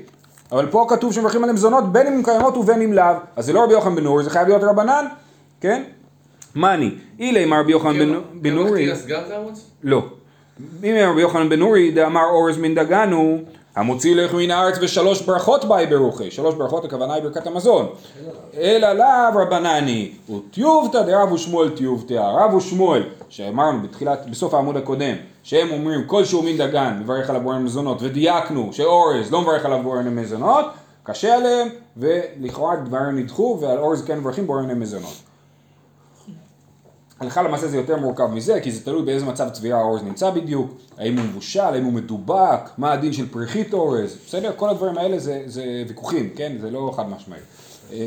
אבל 0.53 0.67
פה 0.71 0.87
כתוב 0.89 1.13
שמברכים 1.13 1.43
עליהם 1.43 1.55
מזונות 1.55 1.93
בין 1.93 2.07
אם 2.07 2.13
הן 2.13 2.23
קיימות 2.23 2.57
ובין 2.57 2.83
אם 2.83 2.93
לאו. 2.93 3.15
אז 3.37 3.47
זה 3.47 3.53
לא 3.53 3.65
רבי 3.65 3.73
יוחנן 3.73 3.95
בן 3.95 4.05
נורי, 4.05 4.25
זה 4.25 4.31
חייב 4.31 4.49
להיות 4.49 4.63
רבנן, 4.63 5.05
כן? 5.61 5.83
מאני, 6.55 6.91
אילי 7.19 7.45
אמר 7.45 7.61
רבי 7.61 7.73
יוחנן 7.73 7.99
בן- 7.99 8.13
נורי? 8.55 8.85
לא. 9.83 10.03
אם 10.85 10.95
רבי 11.11 11.21
יוחנן 11.21 11.49
בן 11.49 11.59
נורי 11.59 11.91
דאמר 11.91 12.25
אורז 12.31 12.57
מן 12.59 12.75
דגן 12.75 13.13
הוא, 13.13 13.39
המוציא 13.77 14.15
לך 14.15 14.35
מן 14.35 14.51
הארץ 14.51 14.79
ושלוש 14.81 15.23
ברכות 15.23 15.65
באי 15.65 15.87
ברוכי, 15.87 16.31
שלוש 16.31 16.55
ברכות 16.55 16.85
הכוונה 16.85 17.15
היא 17.15 17.23
ברכת 17.23 17.47
המזון. 17.47 17.87
אלא 18.57 18.93
לאו 18.93 19.07
רבנני, 19.43 20.11
וטיובתא 20.31 21.03
דרב 21.03 21.33
ושמואל 21.33 21.71
טיובתא, 21.71 22.15
רב 22.15 22.55
ושמואל, 22.55 23.03
שאמרנו 23.29 23.83
בתחילת, 23.83 24.27
בסוף 24.31 24.55
העמוד 24.55 24.77
הקודם, 24.77 25.15
שהם 25.43 25.71
אומרים 25.71 26.05
כל 26.07 26.25
שהוא 26.25 26.45
מין 26.45 26.57
דגן 26.59 26.99
מברך 27.03 27.31
עליו 27.31 27.43
בורא 27.43 27.59
מזונות, 27.59 27.99
ודייקנו 28.03 28.69
שאורז 28.73 29.33
לא 29.33 29.41
מברך 29.43 29.65
עליו 29.65 29.79
בורא 29.83 30.03
מזונות, 30.03 30.65
קשה 31.03 31.35
עליהם, 31.35 31.69
ולכאורה 31.97 32.77
דברים 32.77 33.19
נדחו, 33.19 33.59
ועל 33.61 33.79
אורז 33.79 34.05
כן 34.05 34.19
מברכים 34.19 34.47
בורא 34.47 34.63
מזונות. 34.63 35.15
הלכה 37.21 37.43
למעשה 37.43 37.69
זה 37.69 37.77
יותר 37.77 37.97
מורכב 37.97 38.27
מזה, 38.27 38.61
כי 38.61 38.73
זה 38.73 38.85
תלוי 38.85 39.03
באיזה 39.03 39.27
מצב 39.27 39.49
צביעה 39.49 39.79
האורז 39.81 40.03
נמצא 40.03 40.31
בדיוק, 40.31 40.71
האם 40.99 41.19
הוא 41.19 41.25
מבושל, 41.27 41.61
האם 41.61 41.85
הוא 41.85 41.93
מדובק, 41.93 42.61
מה 42.79 42.93
הדין 42.93 43.13
של 43.13 43.29
פריחית 43.29 43.73
אורז, 43.75 44.17
בסדר? 44.27 44.53
כל 44.57 44.69
הדברים 44.71 44.99
האלה 44.99 45.19
זה, 45.19 45.43
זה 45.47 45.65
ויכוחים, 45.89 46.31
כן? 46.37 46.57
זה 46.61 46.71
לא 46.71 46.93
חד 46.97 47.09
משמעי. 47.09 47.39
אה. 47.93 48.07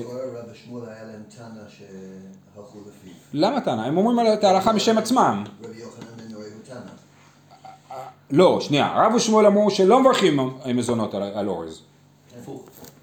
למה 3.33 3.61
טענה? 3.61 3.85
הם 3.85 3.97
אומרים 3.97 4.19
על- 4.19 4.33
את 4.33 4.43
ההלכה 4.43 4.73
משם 4.73 4.97
עצמם. 4.97 5.43
לא, 8.31 8.61
שנייה, 8.61 8.93
רב 9.05 9.13
ושמואל 9.15 9.45
אמרו 9.45 9.71
שלא 9.71 9.99
מברכים 9.99 10.39
מזונות 10.75 11.13
על, 11.13 11.47
אורז. 11.47 11.81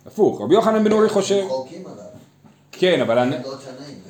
הפוך, 0.07 0.41
רבי 0.41 0.55
יוחנן 0.55 0.85
בן 0.85 0.93
אורי 0.93 1.09
חושב, 1.09 1.43
הם 1.43 1.49
חולקים 1.49 1.83
עליו. 1.87 2.05
כן, 2.73 3.01
אבל... 3.01 3.19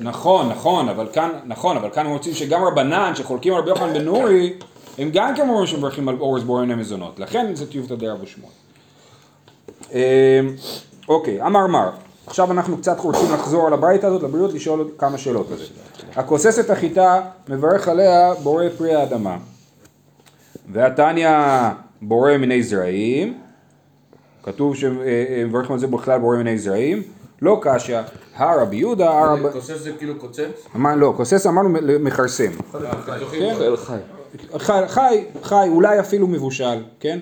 נכון, 0.00 0.48
נכון, 0.48 0.88
אבל 0.88 1.08
כאן, 1.12 1.30
נכון, 1.44 1.76
אבל 1.76 1.90
כאן 1.90 2.06
רוצים 2.06 2.34
שגם 2.34 2.64
רבנן 2.64 3.12
שחולקים 3.14 3.52
על 3.54 3.60
רבי 3.60 3.70
יוחנן 3.70 3.94
בן 3.94 4.04
נורי, 4.04 4.52
הם 4.98 5.10
גם 5.12 5.36
כן 5.36 5.48
אומרים 5.48 5.66
שמברכים 5.66 6.08
על 6.08 6.16
אורז 6.20 6.44
בורא 6.44 6.64
מזונות, 6.64 7.18
לכן 7.18 7.54
זה 7.54 7.70
טיובתא 7.70 7.94
דרב 7.94 8.18
ושמואל. 8.22 8.52
אמ, 9.92 9.98
אוקיי, 11.08 11.42
אמר 11.42 11.66
מר, 11.66 11.90
עכשיו 12.26 12.52
אנחנו 12.52 12.78
קצת 12.78 13.00
רוצים 13.00 13.32
לחזור 13.32 13.66
על 13.66 13.72
הברייתא 13.72 14.06
הזאת 14.06 14.22
לבריאות, 14.22 14.52
לשאול 14.52 14.90
כמה 14.98 15.18
שאלות 15.18 15.50
על 15.50 15.58
זה. 15.58 15.64
הכוסס 16.16 16.58
את 16.58 16.70
החיטה, 16.70 17.20
מברך 17.48 17.88
עליה 17.88 18.34
בורא 18.34 18.64
פרי 18.78 18.94
האדמה. 18.94 19.36
והתניא 20.72 21.30
בורא 22.02 22.36
מיני 22.36 22.62
זרעים, 22.62 23.38
כתוב 24.42 24.76
שמברכים 24.76 25.72
על 25.72 25.78
זה 25.78 25.86
בכלל 25.86 26.18
בורא 26.18 26.36
מיני 26.36 26.58
זרעים, 26.58 27.02
לא 27.42 27.60
קשיא, 27.62 27.98
הרבי 28.34 28.76
יהודה, 28.76 29.10
הרב... 29.10 29.52
כוסס 29.52 29.78
זה 29.78 29.92
כאילו 29.98 30.18
קוצץ? 30.18 30.66
אמר, 30.76 30.96
לא, 30.96 31.12
כוסס 31.16 31.46
אמרנו 31.46 31.68
מכרסם. 32.00 32.50
כן. 33.30 33.54
אוכל 34.52 34.88
חי. 34.88 35.24
חי, 35.42 35.68
אולי 35.68 36.00
אפילו 36.00 36.26
מבושל, 36.26 36.82
כן? 37.00 37.18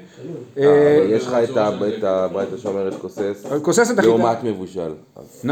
אבל 0.56 0.64
אה, 0.64 1.04
יש 1.08 1.26
לך 1.26 1.37
את 1.50 1.56
הברייתא 2.04 2.56
שאומרת 2.56 2.94
כוסס, 3.00 3.46
כוסס. 3.62 3.90
לעומת 3.90 4.44
מבושל. 4.44 4.92
כוסס 5.14 5.46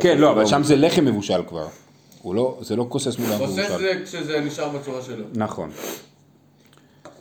כן, 0.00 0.18
לא, 0.18 0.30
אבל 0.30 0.40
לא 0.40 0.46
שם 0.46 0.62
זה 0.62 0.76
לחם 0.76 1.04
מבושל 1.04 1.42
כבר. 1.48 1.66
לא, 2.34 2.58
זה 2.60 2.76
לא 2.76 2.86
כוסס 2.88 3.18
מול 3.18 3.28
כוסס 3.28 3.40
המבושל. 3.40 3.78
זה 3.78 3.92
כשזה 4.04 4.40
נשאר 4.40 4.68
בצורה 4.68 5.02
שלו. 5.02 5.24
נכון. 5.34 5.70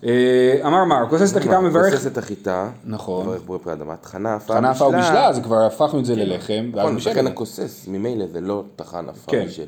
אה, 0.03 0.59
אמר 0.65 0.83
מר, 0.83 1.05
כוסס 1.09 1.31
את 1.31 1.37
החיטה 1.37 1.59
מברך, 1.59 1.93
כוסס 1.93 2.07
את 2.07 2.17
החיטה, 2.17 2.69
נכון. 2.85 3.25
מברך 3.27 3.41
בורא 3.41 3.57
פרי 3.57 3.73
אדמה, 3.73 3.95
טחנה 3.95 4.35
עפה 4.35 4.53
טחנה 4.53 4.69
עפה 4.71 4.85
ובישלה, 4.85 5.27
אז 5.27 5.39
כבר 5.39 5.65
הפכנו 5.65 5.99
את 5.99 6.05
זה 6.05 6.15
ללחם, 6.15 6.71
ואז 6.73 6.85
נכון, 6.85 7.11
לכן. 7.11 7.27
הכוסס, 7.27 7.85
ממילא 7.87 8.25
זה 8.27 8.41
לא 8.41 8.63
טחן 8.75 9.09
עפה 9.09 9.31
כן. 9.31 9.45
בשל. 9.45 9.65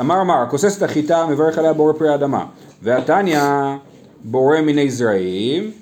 אמר 0.00 0.24
מר, 0.24 0.44
כוסס 0.50 0.78
את 0.78 0.82
החיטה, 0.82 1.26
מברך 1.26 1.58
עליה 1.58 1.72
בורא 1.72 1.92
פרי 1.92 2.08
האדמה. 2.08 2.46
והתניא 2.82 3.40
בורא 4.24 4.60
מיני 4.60 4.90
זרעים, 4.90 5.72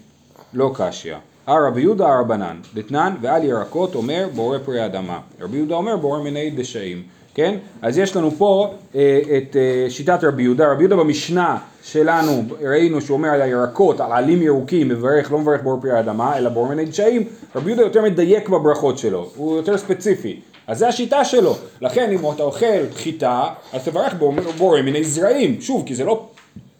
לא 0.55 0.71
קשיא. 0.75 1.15
הרבי 1.47 1.81
יהודה 1.81 2.09
הרבנן, 2.09 2.57
דתנן 2.75 3.15
ועל 3.21 3.45
ירקות 3.45 3.95
אומר 3.95 4.29
בורא 4.35 4.59
פרי 4.65 4.81
האדמה. 4.81 5.21
רבי 5.41 5.57
יהודה 5.57 5.75
אומר 5.75 5.97
בורא 5.97 6.19
מיני 6.19 6.51
דשאים. 6.51 7.03
כן? 7.35 7.57
אז 7.83 7.99
יש 7.99 8.17
לנו 8.17 8.31
פה 8.31 8.75
אה, 8.95 9.21
את 9.37 9.57
אה, 9.57 9.91
שיטת 9.91 10.25
רבי 10.25 10.43
יהודה. 10.43 10.73
רבי 10.73 10.83
יהודה 10.83 10.97
במשנה 10.97 11.59
שלנו 11.85 12.43
ראינו 12.63 13.01
שהוא 13.01 13.17
אומר 13.17 13.29
על 13.29 13.43
הירקות, 13.43 14.01
על 14.01 14.13
עלים 14.13 14.43
ירוקים, 14.43 14.89
מברך, 14.89 15.33
לא 15.33 15.39
מברך 15.39 15.63
בורא 15.63 15.77
פרי 15.83 15.91
האדמה, 15.91 16.39
אלא 16.39 16.51
בורא 16.51 16.69
מיני 16.69 16.85
דשאים. 16.85 17.23
רבי 17.57 17.71
יהודה 17.71 17.83
יותר 17.83 18.03
מדייק 18.03 18.49
בברכות 18.49 18.99
שלו, 18.99 19.31
הוא 19.37 19.57
יותר 19.57 19.79
ספציפי. 19.79 20.41
אז 20.67 20.79
זה 20.79 20.89
השיטה 20.89 21.25
שלו. 21.25 21.57
לכן 21.81 22.11
אם 22.11 22.31
אתה 22.35 22.43
אוכל 22.43 22.67
חיטה, 22.95 23.45
אז 23.73 23.85
תברך 23.85 24.15
בו- 24.15 24.33
בורא 24.59 24.81
מיני 24.81 25.05
זרעים. 25.05 25.61
שוב, 25.61 25.83
כי 25.87 25.95
זה 25.95 26.05
לא, 26.05 26.27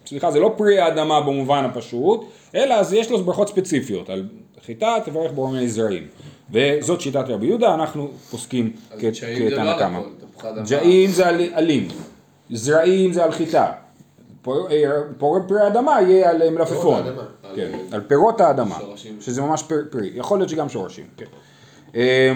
סליחה, 0.07 0.31
זה 0.31 0.39
לא 0.39 0.53
פרי 0.57 0.79
האדמה 0.79 1.21
במובן 1.21 1.63
הפשוט, 1.65 2.25
אלא 2.55 2.73
אז 2.73 2.93
יש 2.93 3.11
לו 3.11 3.23
ברכות 3.23 3.47
ספציפיות. 3.49 4.09
על 4.09 4.23
חיטה 4.65 4.95
תברך 5.05 5.31
בורא 5.31 5.51
מיני 5.51 5.67
זרעים. 5.67 6.07
וזאת 6.51 7.01
שיטת 7.01 7.25
רבי 7.27 7.45
יהודה, 7.47 7.73
אנחנו 7.73 8.09
פוסקים 8.31 8.71
דשאים 8.97 9.45
לא 9.45 9.49
כתנא 9.51 9.69
על 9.69 9.79
קמא. 9.79 9.99
ג'אים 10.69 11.09
זה 11.11 11.27
על 11.27 11.41
עלים, 11.53 11.87
זרעים 12.51 13.13
זה 13.13 13.23
על 13.23 13.31
חיטה. 13.31 13.71
אה, 14.47 15.01
פרי 15.47 15.67
אדמה 15.67 16.01
יהיה 16.01 16.29
על 16.29 16.41
אה, 16.41 16.49
מלפפון. 16.49 17.03
כן, 17.55 17.71
על- 17.91 18.01
פירות 18.01 18.41
האדמה. 18.41 18.75
שזה 19.21 19.41
ממש 19.41 19.63
פר- 19.63 19.83
פרי. 19.89 20.11
יכול 20.15 20.37
להיות 20.39 20.49
שגם 20.49 20.69
שורשים. 20.69 21.05
כן. 21.17 21.25
אה, 21.95 22.33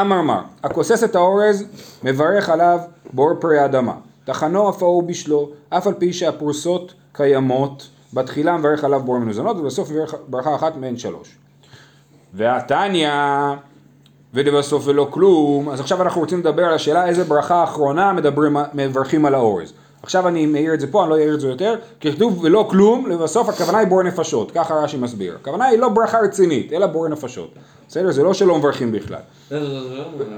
אמר 0.00 0.22
מר, 0.22 0.40
הכוסס 0.64 1.04
את 1.04 1.14
האורז, 1.16 1.64
מברך 2.04 2.48
עליו 2.48 2.78
בור 3.12 3.30
פרי 3.40 3.58
האדמה. 3.58 3.94
טחנו 4.24 4.70
אף 4.70 4.82
ההוא 4.82 5.02
בשלו, 5.02 5.50
אף 5.68 5.86
על 5.86 5.94
פי 5.94 6.12
שהפרוסות 6.12 6.92
קיימות, 7.12 7.88
בתחילה 8.14 8.56
מברך 8.56 8.84
עליו 8.84 9.00
בור 9.04 9.18
מנוזנות, 9.18 9.56
ובסוף 9.56 9.90
מברך 9.90 10.14
ברכה 10.28 10.54
אחת 10.54 10.76
מהן 10.76 10.96
שלוש. 10.96 11.36
והתניא, 12.34 13.10
ולבסוף 14.34 14.82
ולא 14.86 15.08
כלום, 15.10 15.68
אז 15.68 15.80
עכשיו 15.80 16.02
אנחנו 16.02 16.20
רוצים 16.20 16.38
לדבר 16.40 16.64
על 16.64 16.74
השאלה 16.74 17.06
איזה 17.08 17.24
ברכה 17.24 17.64
אחרונה 17.64 18.12
מדברים, 18.12 18.56
מברכים 18.74 19.26
על 19.26 19.34
האורז. 19.34 19.72
עכשיו 20.02 20.28
אני 20.28 20.46
מעיר 20.46 20.74
את 20.74 20.80
זה 20.80 20.92
פה, 20.92 21.02
אני 21.02 21.10
לא 21.10 21.16
אעיר 21.16 21.34
את 21.34 21.40
זה 21.40 21.48
יותר, 21.48 21.74
כי 22.00 22.12
כתוב 22.12 22.44
ולא 22.44 22.66
כלום, 22.70 23.06
לבסוף 23.06 23.48
הכוונה 23.48 23.78
היא 23.78 23.88
בור 23.88 24.02
נפשות, 24.02 24.50
ככה 24.50 24.74
רש"י 24.74 24.96
מסביר. 24.96 25.36
הכוונה 25.40 25.64
היא 25.64 25.78
לא 25.78 25.88
ברכה 25.88 26.18
רצינית, 26.18 26.72
אלא 26.72 26.86
בור 26.86 27.08
נפשות. 27.08 27.50
בסדר? 27.88 28.10
זה 28.10 28.22
לא 28.22 28.34
שלא 28.34 28.58
מברכים 28.58 28.92
בכלל. 28.92 29.20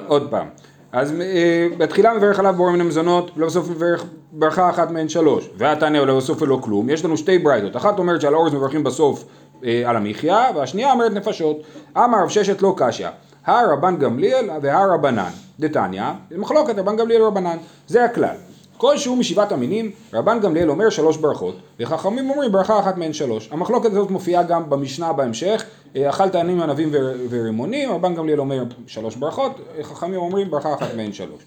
עוד 0.07 0.31
פעם. 0.31 0.47
אז 0.93 1.13
אה, 1.21 1.67
בתחילה 1.79 2.15
מברך 2.15 2.39
עליו 2.39 2.55
בורא 2.57 2.71
מן 2.71 2.81
המזונות, 2.81 3.31
ולבסוף 3.37 3.71
מברך 3.71 4.05
ברכה 4.33 4.71
אחת 4.71 4.91
מהן 4.91 5.09
שלוש. 5.09 5.51
והתניא 5.57 6.01
ולבסוף 6.01 6.43
ולא 6.43 6.59
כלום. 6.63 6.91
יש 6.91 7.05
לנו 7.05 7.17
שתי 7.17 7.39
ברייתות. 7.39 7.77
אחת 7.77 7.99
אומרת 7.99 8.21
שעל 8.21 8.35
אורז 8.35 8.55
מברכים 8.55 8.85
בסוף 8.85 9.25
אה, 9.65 9.83
על 9.87 9.97
המחיה, 9.97 10.47
והשנייה 10.55 10.93
אומרת 10.93 11.13
נפשות. 11.13 11.57
אמר 11.97 12.23
רב 12.23 12.29
ששת 12.29 12.63
לא 12.63 12.75
קשיא. 12.77 13.09
הר 13.47 13.73
רבן 13.73 13.97
גמליאל 13.97 14.51
והר 14.63 14.93
רבנן. 14.93 15.31
דתניא, 15.61 16.03
מחלוקת 16.37 16.79
רבן 16.79 16.97
גמליאל 16.97 17.23
ורבנן. 17.23 17.57
זה 17.87 18.05
הכלל. 18.05 18.35
כל 18.81 18.99
שהוא 18.99 19.19
משבעת 19.19 19.53
המינים, 19.53 19.91
רבן 20.13 20.41
גמליאל 20.41 20.71
אומר 20.71 20.91
שלוש 20.91 21.17
ברכות, 21.17 21.55
וחכמים 21.81 22.31
אומרים 22.31 22.53
ברכה 22.53 22.81
אחת 22.81 22.97
מהן 22.99 23.13
שלוש. 23.13 23.49
המחלוקת 23.53 23.91
הזאת 23.93 24.11
מופיעה 24.11 24.43
גם 24.43 24.71
במשנה 24.71 25.13
בהמשך, 25.13 25.65
אה, 25.97 26.11
אכלת 26.11 26.35
עניים 26.35 26.61
ענבים 26.61 26.89
ור- 26.93 27.15
ורימונים, 27.31 27.91
רבן 27.93 28.15
גמליאל 28.15 28.41
אומר 28.41 28.63
שלוש 28.87 29.17
ברכות, 29.17 29.53
אה, 29.79 29.85
חכמים 29.85 30.15
אומרים 30.21 30.51
ברכה 30.51 30.75
אחת 30.75 30.95
מהן 30.97 31.13
שלוש. 31.13 31.43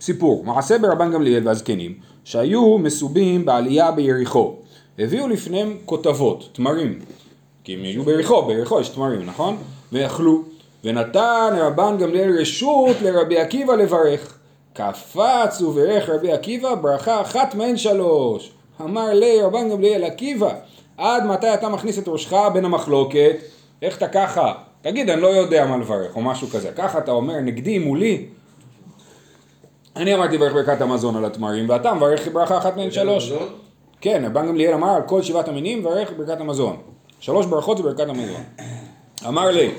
סיפור, 0.00 0.44
מעשה 0.44 0.78
ברבן 0.78 1.12
גמליאל 1.12 1.48
והזקנים, 1.48 1.94
שהיו 2.24 2.78
מסובים 2.78 3.44
בעלייה 3.44 3.90
ביריחו, 3.90 4.56
הביאו 4.98 5.28
לפניהם 5.28 5.76
כותבות, 5.84 6.48
תמרים, 6.52 6.98
כי 7.64 7.74
הם 7.74 7.82
היו 7.82 8.04
ביריחו, 8.04 8.42
ביריחו 8.42 8.80
יש 8.80 8.88
תמרים, 8.88 9.26
נכון? 9.26 9.56
ואכלו, 9.92 10.42
ונתן 10.84 11.54
רבן 11.58 11.96
גמליאל 11.98 12.30
רשות 12.40 12.96
לרבי 13.02 13.38
עקיבא 13.38 13.74
לברך. 13.74 14.37
קפץ 14.78 15.62
וברך 15.62 16.08
רבי 16.08 16.32
עקיבא 16.32 16.74
ברכה 16.74 17.20
אחת 17.20 17.54
מהן 17.54 17.76
שלוש. 17.76 18.50
אמר 18.80 19.12
לי 19.12 19.42
רבן 19.42 19.70
גמליאל 19.70 20.04
עקיבא, 20.04 20.50
עד 20.96 21.26
מתי 21.26 21.54
אתה 21.54 21.68
מכניס 21.68 21.98
את 21.98 22.08
ראשך 22.08 22.32
בין 22.52 22.64
המחלוקת? 22.64 23.36
איך 23.82 23.96
אתה 23.96 24.08
ככה? 24.08 24.52
תגיד, 24.82 25.10
אני 25.10 25.20
לא 25.20 25.26
יודע 25.26 25.66
מה 25.66 25.76
לברך, 25.76 26.16
או 26.16 26.20
משהו 26.20 26.48
כזה. 26.48 26.72
ככה 26.76 26.98
אתה 26.98 27.10
אומר, 27.10 27.40
נגדי, 27.40 27.78
מולי? 27.78 28.26
אני 29.96 30.14
אמרתי 30.14 30.38
ברך 30.38 30.52
ברכת 30.52 30.80
המזון 30.80 31.16
על 31.16 31.24
התמרים, 31.24 31.68
ואתה 31.68 31.94
מברך 31.94 32.28
ברכה 32.32 32.58
אחת 32.58 32.76
מהן 32.76 32.90
שלוש. 32.90 33.32
כן, 34.00 34.22
רבן 34.26 34.46
גמליאל 34.46 34.74
אמר 34.74 34.90
על 34.90 35.02
כל 35.02 35.22
שבעת 35.22 35.48
המינים 35.48 35.78
מברך 35.78 36.12
ברכת 36.16 36.40
המזון. 36.40 36.76
שלוש 37.20 37.46
ברכות 37.46 37.76
זה 37.76 37.82
ברכת 37.82 38.08
המזון. 38.08 38.42
אמר 39.28 39.50
לי, 39.50 39.70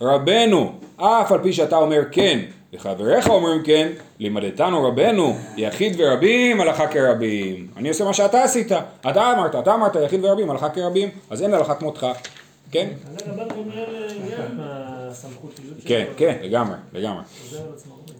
רבנו, 0.00 0.72
אף 0.96 1.32
על 1.32 1.42
פי 1.42 1.52
שאתה 1.52 1.76
אומר 1.76 2.00
כן, 2.12 2.40
וחבריך 2.74 3.28
אומרים 3.30 3.62
כן, 3.62 3.88
לימדתנו 4.18 4.88
רבנו, 4.88 5.36
יחיד 5.56 5.94
ורבים, 5.98 6.60
הלכה 6.60 6.86
כרבים. 6.86 7.66
אני 7.76 7.88
עושה 7.88 8.04
מה 8.04 8.12
שאתה 8.14 8.44
עשית. 8.44 8.72
אתה 9.10 9.32
אמרת, 9.32 9.54
אתה 9.54 9.74
אמרת 9.74 9.96
יחיד 10.04 10.24
ורבים, 10.24 10.50
הלכה 10.50 10.68
כרבים, 10.68 11.08
אז 11.30 11.42
אין 11.42 11.54
הלכה 11.54 11.74
כמותך. 11.74 12.06
כן? 12.70 12.88
עניין 14.16 14.40
מהסמכות 14.56 15.50
של 15.56 15.62
זה. 15.68 15.88
כן, 15.88 16.04
כן, 16.16 16.34
לגמרי, 16.42 16.76
לגמרי. 16.92 17.22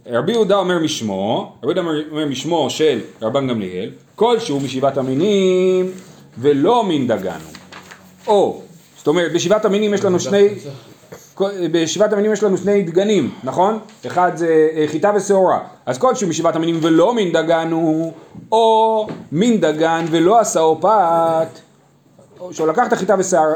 רבי 0.06 0.32
יהודה 0.32 0.56
אומר 0.56 0.78
משמו, 0.78 1.52
רבי 1.62 1.66
יהודה 1.66 1.80
אומר- 1.80 2.10
אומר 2.10 2.26
משמו 2.26 2.70
של 2.70 3.00
רבן 3.22 3.48
גמליאל, 3.48 3.90
כלשהו 4.16 4.60
משבעת 4.60 4.96
המינים 4.98 5.90
ולא 6.38 6.84
מן 6.84 7.06
דגנו. 7.06 7.44
או, 8.26 8.60
זאת 8.96 9.06
אומרת, 9.06 9.32
בשבעת 9.32 9.64
המינים 9.64 9.94
יש 9.94 10.04
לנו 10.04 10.20
שני... 10.20 10.48
בשבעת 11.72 12.12
המינים 12.12 12.32
יש 12.32 12.42
לנו 12.42 12.58
שני 12.58 12.82
דגנים, 12.82 13.30
נכון? 13.44 13.78
אחד 14.06 14.32
זה 14.34 14.68
אה, 14.76 14.84
חיטה 14.88 15.12
ושעורה. 15.16 15.58
אז 15.86 15.98
כלשהו 15.98 16.28
משבעת 16.28 16.56
המינים 16.56 16.78
ולא 16.82 17.14
מין 17.14 17.32
דגן 17.32 17.70
הוא, 17.72 18.12
או 18.52 19.06
מין 19.32 19.60
דגן 19.60 20.04
ולא 20.10 20.40
עשאו 20.40 20.80
פת, 20.80 21.48
שהוא 22.50 22.68
לקח 22.68 22.86
את 22.86 22.92
החיטה 22.92 23.14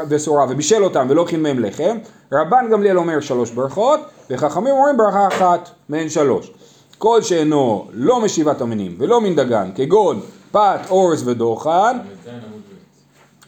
ושעורה 0.09 0.45
ובישל 0.49 0.83
אותם 0.83 1.07
ולא 1.09 1.21
הכין 1.21 1.41
מהם 1.41 1.59
לחם, 1.59 1.97
רבן 2.31 2.65
גמליאל 2.71 2.97
אומר 2.97 3.19
שלוש 3.19 3.51
ברכות, 3.51 3.99
וחכמים 4.29 4.73
אומרים 4.73 4.97
ברכה 4.97 5.27
אחת 5.27 5.69
מהן 5.89 6.09
שלוש. 6.09 6.51
כל 6.97 7.21
שאינו 7.21 7.87
לא 7.93 8.21
משבעת 8.21 8.61
המינים 8.61 8.95
ולא 8.99 9.21
מין 9.21 9.35
דגן, 9.35 9.69
כגון 9.75 10.19
פת, 10.51 10.79
אורז 10.89 11.27
ודוחן, 11.27 11.97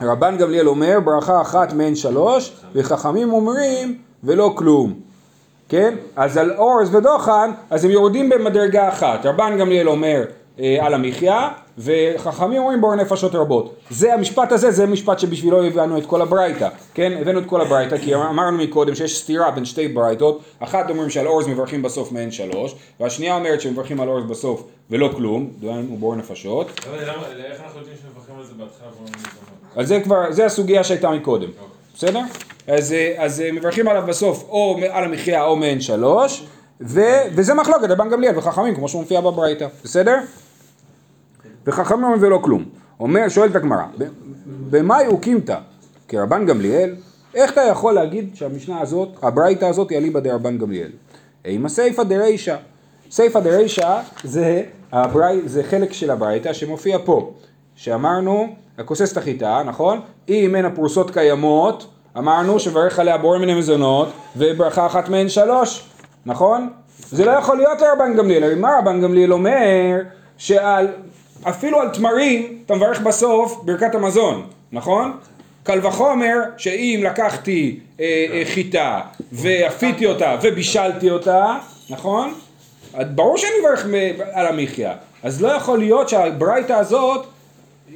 רבן 0.01 0.37
גמליאל 0.37 0.67
אומר 0.67 0.99
ברכה 0.99 1.41
אחת 1.41 1.73
מהן 1.73 1.95
שלוש, 1.95 2.53
וחכמים 2.75 3.33
אומרים 3.33 3.97
ולא 4.23 4.53
כלום. 4.55 4.93
כן? 5.69 5.93
אז 6.15 6.37
על 6.37 6.53
אורז 6.57 6.95
ודוחן, 6.95 7.51
אז 7.69 7.85
הם 7.85 7.91
יורדים 7.91 8.29
במדרגה 8.29 8.89
אחת. 8.89 9.25
רבן 9.25 9.57
גמליאל 9.59 9.89
אומר 9.89 10.23
אה, 10.59 10.77
על 10.85 10.93
המחיה, 10.93 11.49
וחכמים 11.77 12.61
אומרים 12.61 12.81
בואו 12.81 12.95
נפשות 12.95 13.35
רבות. 13.35 13.75
זה 13.89 14.13
המשפט 14.13 14.51
הזה, 14.51 14.71
זה 14.71 14.85
משפט 14.85 15.19
שבשבילו 15.19 15.63
הבאנו 15.65 15.97
את 15.97 16.05
כל 16.05 16.21
הברייתא. 16.21 16.69
כן? 16.93 17.17
הבאנו 17.21 17.39
את 17.39 17.45
כל 17.45 17.61
הברייתא, 17.61 17.97
כי 17.97 18.15
אמרנו 18.15 18.57
מקודם 18.57 18.95
שיש 18.95 19.17
סתירה 19.19 19.51
בין 19.51 19.65
שתי 19.65 19.87
ברייתות. 19.87 20.41
אחת 20.59 20.89
אומרים 20.89 21.09
שעל 21.09 21.27
אורז 21.27 21.47
מברכים 21.47 21.81
בסוף 21.81 22.11
מהן 22.11 22.31
שלוש, 22.31 22.75
והשנייה 22.99 23.35
אומרת 23.35 23.61
שמברכים 23.61 24.01
על 24.01 24.09
אורז 24.09 24.23
בסוף 24.29 24.63
ולא 24.89 25.09
כלום, 25.15 25.49
דהיינו 25.59 25.97
בואו 25.97 26.15
נפשות. 26.15 26.67
למה- 26.87 27.01
למה- 27.01 27.27
איך 27.51 27.61
אנחנו 27.63 27.79
יודעים 27.79 27.97
שמברכים 28.01 28.35
על 28.37 28.43
זה 28.45 28.53
בהתחלה? 28.57 28.87
אז 29.75 29.87
זה 29.87 29.99
כבר, 30.03 30.31
זה 30.31 30.45
הסוגיה 30.45 30.83
שהייתה 30.83 31.09
מקודם, 31.11 31.49
בסדר? 31.95 32.21
אז, 32.67 32.93
אה, 32.93 33.13
אז 33.17 33.41
אה, 33.41 33.51
מברכים 33.51 33.87
עליו 33.87 34.03
בסוף 34.07 34.43
או 34.49 34.79
על 34.91 35.03
המחיה 35.03 35.43
או 35.43 35.55
מעין 35.55 35.81
שלוש, 35.81 36.45
ו, 36.81 37.01
וזה 37.35 37.53
מחלוקת 37.53 37.89
רבן 37.89 38.09
גמליאל 38.09 38.37
וחכמים, 38.37 38.75
כמו 38.75 38.87
שמופיע 38.87 39.21
בברייתא, 39.21 39.67
בסדר? 39.83 40.19
וחכמים 41.67 42.03
אומרים 42.03 42.23
ולא 42.23 42.39
כלום. 42.43 42.65
אומר, 42.99 43.29
שואלת 43.29 43.55
הגמרא, 43.55 43.83
"ב- 43.97 44.03
במה 44.69 45.03
יוקימתא 45.03 45.57
כרבן 46.07 46.45
גמליאל? 46.45 46.95
איך 47.35 47.51
אתה 47.51 47.61
יכול 47.61 47.93
להגיד 47.93 48.29
שהמשנה 48.33 48.81
הזאת, 48.81 49.09
הברייתא 49.21 49.65
הזאת 49.65 49.89
היא 49.89 49.97
אליבא 49.97 50.19
דרבן 50.19 50.57
גמליאל? 50.57 50.89
אימא 51.45 51.69
סיפא 51.69 52.03
דרישא. 52.03 52.55
סיפא 53.11 53.39
דרישא 53.39 54.01
זה, 54.23 54.63
זה 55.45 55.63
חלק 55.63 55.93
של 55.93 56.11
הברייתא 56.11 56.53
שמופיע 56.53 56.97
פה, 57.05 57.33
שאמרנו, 57.75 58.55
הכוסס 58.77 59.11
את 59.11 59.17
החיטה, 59.17 59.61
נכון? 59.65 59.99
אם 60.29 60.55
אין 60.55 60.65
הפרוסות 60.65 61.11
קיימות, 61.11 61.87
אמרנו 62.17 62.59
שברך 62.59 62.99
עליה 62.99 63.17
בורא 63.17 63.37
מן 63.37 63.49
המזונות, 63.49 64.09
וברכה 64.35 64.85
אחת 64.85 65.09
מהן 65.09 65.29
שלוש, 65.29 65.83
נכון? 66.25 66.69
זה 67.09 67.25
לא 67.25 67.31
יכול 67.31 67.57
להיות 67.57 67.81
לרבן 67.81 68.15
גמליאל, 68.17 68.43
הרי 68.43 68.55
מה 68.55 68.69
רבן 68.79 69.01
גמליאל 69.01 69.33
אומר? 69.33 70.01
שעל, 70.37 70.87
אפילו 71.43 71.81
על 71.81 71.89
תמרים, 71.89 72.57
אתה 72.65 72.75
מברך 72.75 73.01
בסוף 73.01 73.61
ברכת 73.65 73.95
המזון, 73.95 74.45
נכון? 74.71 75.17
קל 75.63 75.87
וחומר 75.87 76.37
שאם 76.57 77.01
לקחתי 77.05 77.79
אה, 77.99 78.25
אה, 78.31 78.41
חיטה 78.45 79.01
ואפיתי 79.31 80.05
אותה 80.05 80.37
ובישלתי 80.41 81.09
אותה, 81.09 81.57
נכון? 81.89 82.33
ברור 83.15 83.37
שאני 83.37 83.51
מברך 83.59 83.85
על 84.33 84.47
המחיה. 84.47 84.93
אז 85.23 85.41
לא 85.41 85.47
יכול 85.47 85.79
להיות 85.79 86.09
שהברייתא 86.09 86.73
הזאת 86.73 87.25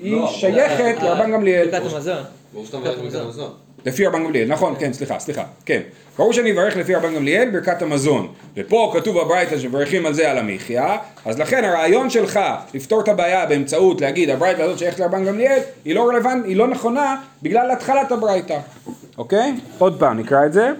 היא 0.01 0.15
לא, 0.15 0.27
שייכת 0.27 0.95
אה, 0.97 1.03
לרבן 1.03 1.31
גמליאל. 1.31 1.71
ברכת 1.71 1.93
המזון. 1.93 2.23
ברור 2.53 2.65
שאתה 2.65 2.77
מברך 2.77 2.99
ברכת 2.99 3.15
המזון. 3.15 3.51
לפי 3.85 4.05
רבן 4.05 4.23
גמליאל, 4.23 4.47
נכון, 4.47 4.75
כן, 4.79 4.93
סליחה, 4.93 5.19
סליחה, 5.19 5.43
כן. 5.65 5.81
ברור 6.17 6.33
שאני 6.33 6.51
אברך 6.51 6.77
לפי 6.77 6.95
רבן 6.95 7.15
גמליאל 7.15 7.49
ברכת 7.49 7.81
המזון. 7.81 8.27
ופה 8.57 8.91
כתוב 8.95 9.21
בברייתא 9.21 9.59
שמברכים 9.59 10.05
על 10.05 10.13
זה 10.13 10.31
על 10.31 10.37
המחיה, 10.37 10.97
אז 11.25 11.39
לכן 11.39 11.63
הרעיון 11.63 12.09
שלך 12.09 12.39
לפתור 12.73 13.01
את 13.01 13.07
הבעיה 13.07 13.45
באמצעות 13.45 14.01
להגיד 14.01 14.29
הברייתא 14.29 14.61
הזאת 14.61 14.79
שייכת 14.79 14.99
לרבן 14.99 15.25
גמליאל, 15.25 15.59
היא 15.85 15.95
לא 15.95 16.07
רלוונט, 16.07 16.45
היא 16.45 16.55
לא 16.55 16.67
נכונה 16.67 17.15
בגלל 17.41 17.71
התחלת 17.71 18.11
הברייתא. 18.11 18.59
אוקיי? 19.17 19.53
עוד 19.77 19.99
פעם 19.99 20.19
נקרא 20.19 20.45
את 20.45 20.53
זה. 20.53 20.71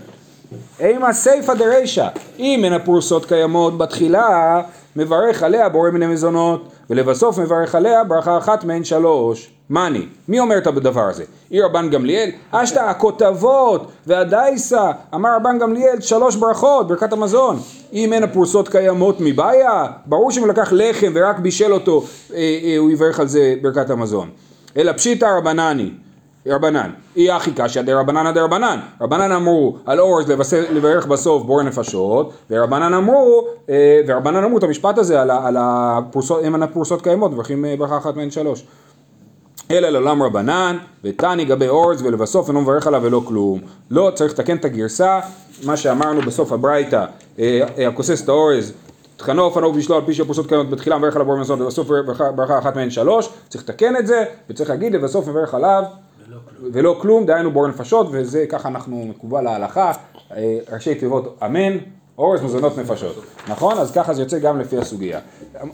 אימה 0.80 1.14
סיפא 1.14 1.54
דרישא, 1.54 2.08
אם 2.40 2.62
אין 2.64 2.74
הפרוסות 2.74 3.26
קיימות 3.26 3.78
בתחילה, 3.78 4.62
מברך 4.96 5.44
עליה 5.44 5.70
בורא 5.70 5.90
מיני 5.90 6.08
מזונות, 6.08 6.70
ולבסוף 6.90 7.38
מברך 7.38 7.76
עליה 7.76 8.04
ברכה 8.04 8.38
אחת 8.38 8.64
מהן 8.64 8.84
שלוש. 8.84 9.52
מאני, 9.70 10.06
מי 10.28 10.40
אומר 10.40 10.58
את 10.58 10.68
הדבר 10.68 11.10
הזה? 11.10 11.24
עיר 11.50 11.66
רבן 11.66 11.90
גמליאל, 11.90 12.30
אשתא 12.52 12.80
הכותבות 12.80 13.92
והדייסה, 14.08 14.92
אמר 15.14 15.36
רבן 15.36 15.60
גמליאל 15.60 16.02
שלוש 16.02 16.36
ברכות, 16.36 16.88
ברכת 16.88 17.14
המזון. 17.14 17.60
אם 17.94 18.14
אין 18.14 18.24
הפרוסות 18.24 18.70
קיימות 18.70 19.18
מבעיה, 19.20 19.86
ברור 20.06 20.32
שאם 20.32 20.42
הוא 20.42 20.50
לקח 20.50 20.70
לחם 20.72 21.12
ורק 21.16 21.40
בישל 21.40 21.74
אותו, 21.74 22.04
אה, 22.34 22.38
אה, 22.38 22.78
הוא 22.78 22.92
יברך 22.92 23.20
על 23.20 23.28
זה 23.28 23.56
ברכת 23.62 23.90
המזון. 23.90 24.30
אלא 24.78 24.92
פשיטא 24.92 25.26
רבנני, 25.26 25.92
רבנן, 26.48 26.92
אי 27.16 27.32
הכי 27.32 27.52
קשיא 27.52 27.82
דרבנן 27.82 28.34
דרבנן, 28.34 28.80
רבנן 29.02 29.32
אמרו 29.32 29.78
על 29.86 30.00
אורז 30.00 30.30
לברך 30.72 31.06
בסוף 31.06 31.44
בור 31.44 31.64
נפשות, 31.64 32.34
ורבנן 32.50 32.94
אמרו, 32.94 33.48
אה, 33.70 34.02
ורבנן 34.08 34.44
אמרו 34.44 34.58
את 34.58 34.64
המשפט 34.64 34.98
הזה 34.98 35.22
על, 35.22 35.32
על 35.32 35.58
הפרוסות, 35.60 36.44
אם 36.44 36.64
הפרוסות 36.64 37.02
קיימות, 37.02 37.32
מברכים 37.32 37.66
אה, 37.66 37.76
ברכה 37.78 37.98
אחת 37.98 38.16
מהן 38.16 38.32
שלוש. 38.32 38.66
אלא 39.72 39.90
לעולם 39.90 40.24
רבנן, 40.24 40.78
ותני 41.04 41.46
גבי 41.46 41.68
אורז 41.68 42.02
ולבסוף 42.02 42.48
אינו 42.48 42.62
מברך 42.62 42.88
עליו 42.88 43.02
ולא 43.04 43.22
כלום. 43.26 43.60
לא, 43.92 44.12
צריך 44.16 44.34
לתקן 44.34 44.58
את 44.58 44.66
הגרסה, 44.66 45.20
מה 45.64 45.78
שאמרנו 45.78 46.22
בסוף 46.22 46.52
הברייתא, 46.52 47.06
אה, 47.40 47.88
הכוסס 47.88 48.24
את 48.24 48.30
האורז, 48.30 48.74
תחנוף 49.18 49.58
ענו 49.58 49.74
בשלו 49.74 49.96
על 49.96 50.02
פי 50.06 50.14
שהפרוסות 50.14 50.48
קיימות 50.48 50.70
בתחילה 50.70 50.98
מברך 50.98 51.16
עליו 51.16 51.26
בור 51.26 51.38
מזון 51.38 51.62
ובסוף 51.62 51.88
ברכה 52.36 52.60
אחת 52.60 52.76
מהן 52.76 52.90
שלוש, 52.90 53.30
צריך 53.50 53.64
לתקן 53.64 53.98
את 53.98 54.08
זה, 54.08 54.24
וצריך 54.50 54.70
להגיד 54.70 54.94
לבסוף 54.94 55.28
מברך 55.28 55.54
עליו 55.54 55.84
ולא 56.74 56.98
כלום, 57.02 57.26
דהיינו 57.26 57.52
בור 57.52 57.68
נפשות, 57.68 58.08
וזה 58.12 58.46
ככה 58.50 58.70
אנחנו 58.70 59.06
מקובל 59.10 59.42
להלכה, 59.42 59.92
אה, 60.32 60.58
ראשי 60.74 60.96
תיבות 60.96 61.38
אמן, 61.46 61.78
אורז 62.18 62.42
מזונות 62.42 62.78
נפשות, 62.78 63.16
נכון? 63.48 63.78
אז 63.78 63.92
ככה 63.92 64.14
זה 64.14 64.22
יוצא 64.22 64.40
גם 64.40 64.60
לפי 64.60 64.78
הסוגיה. 64.78 65.20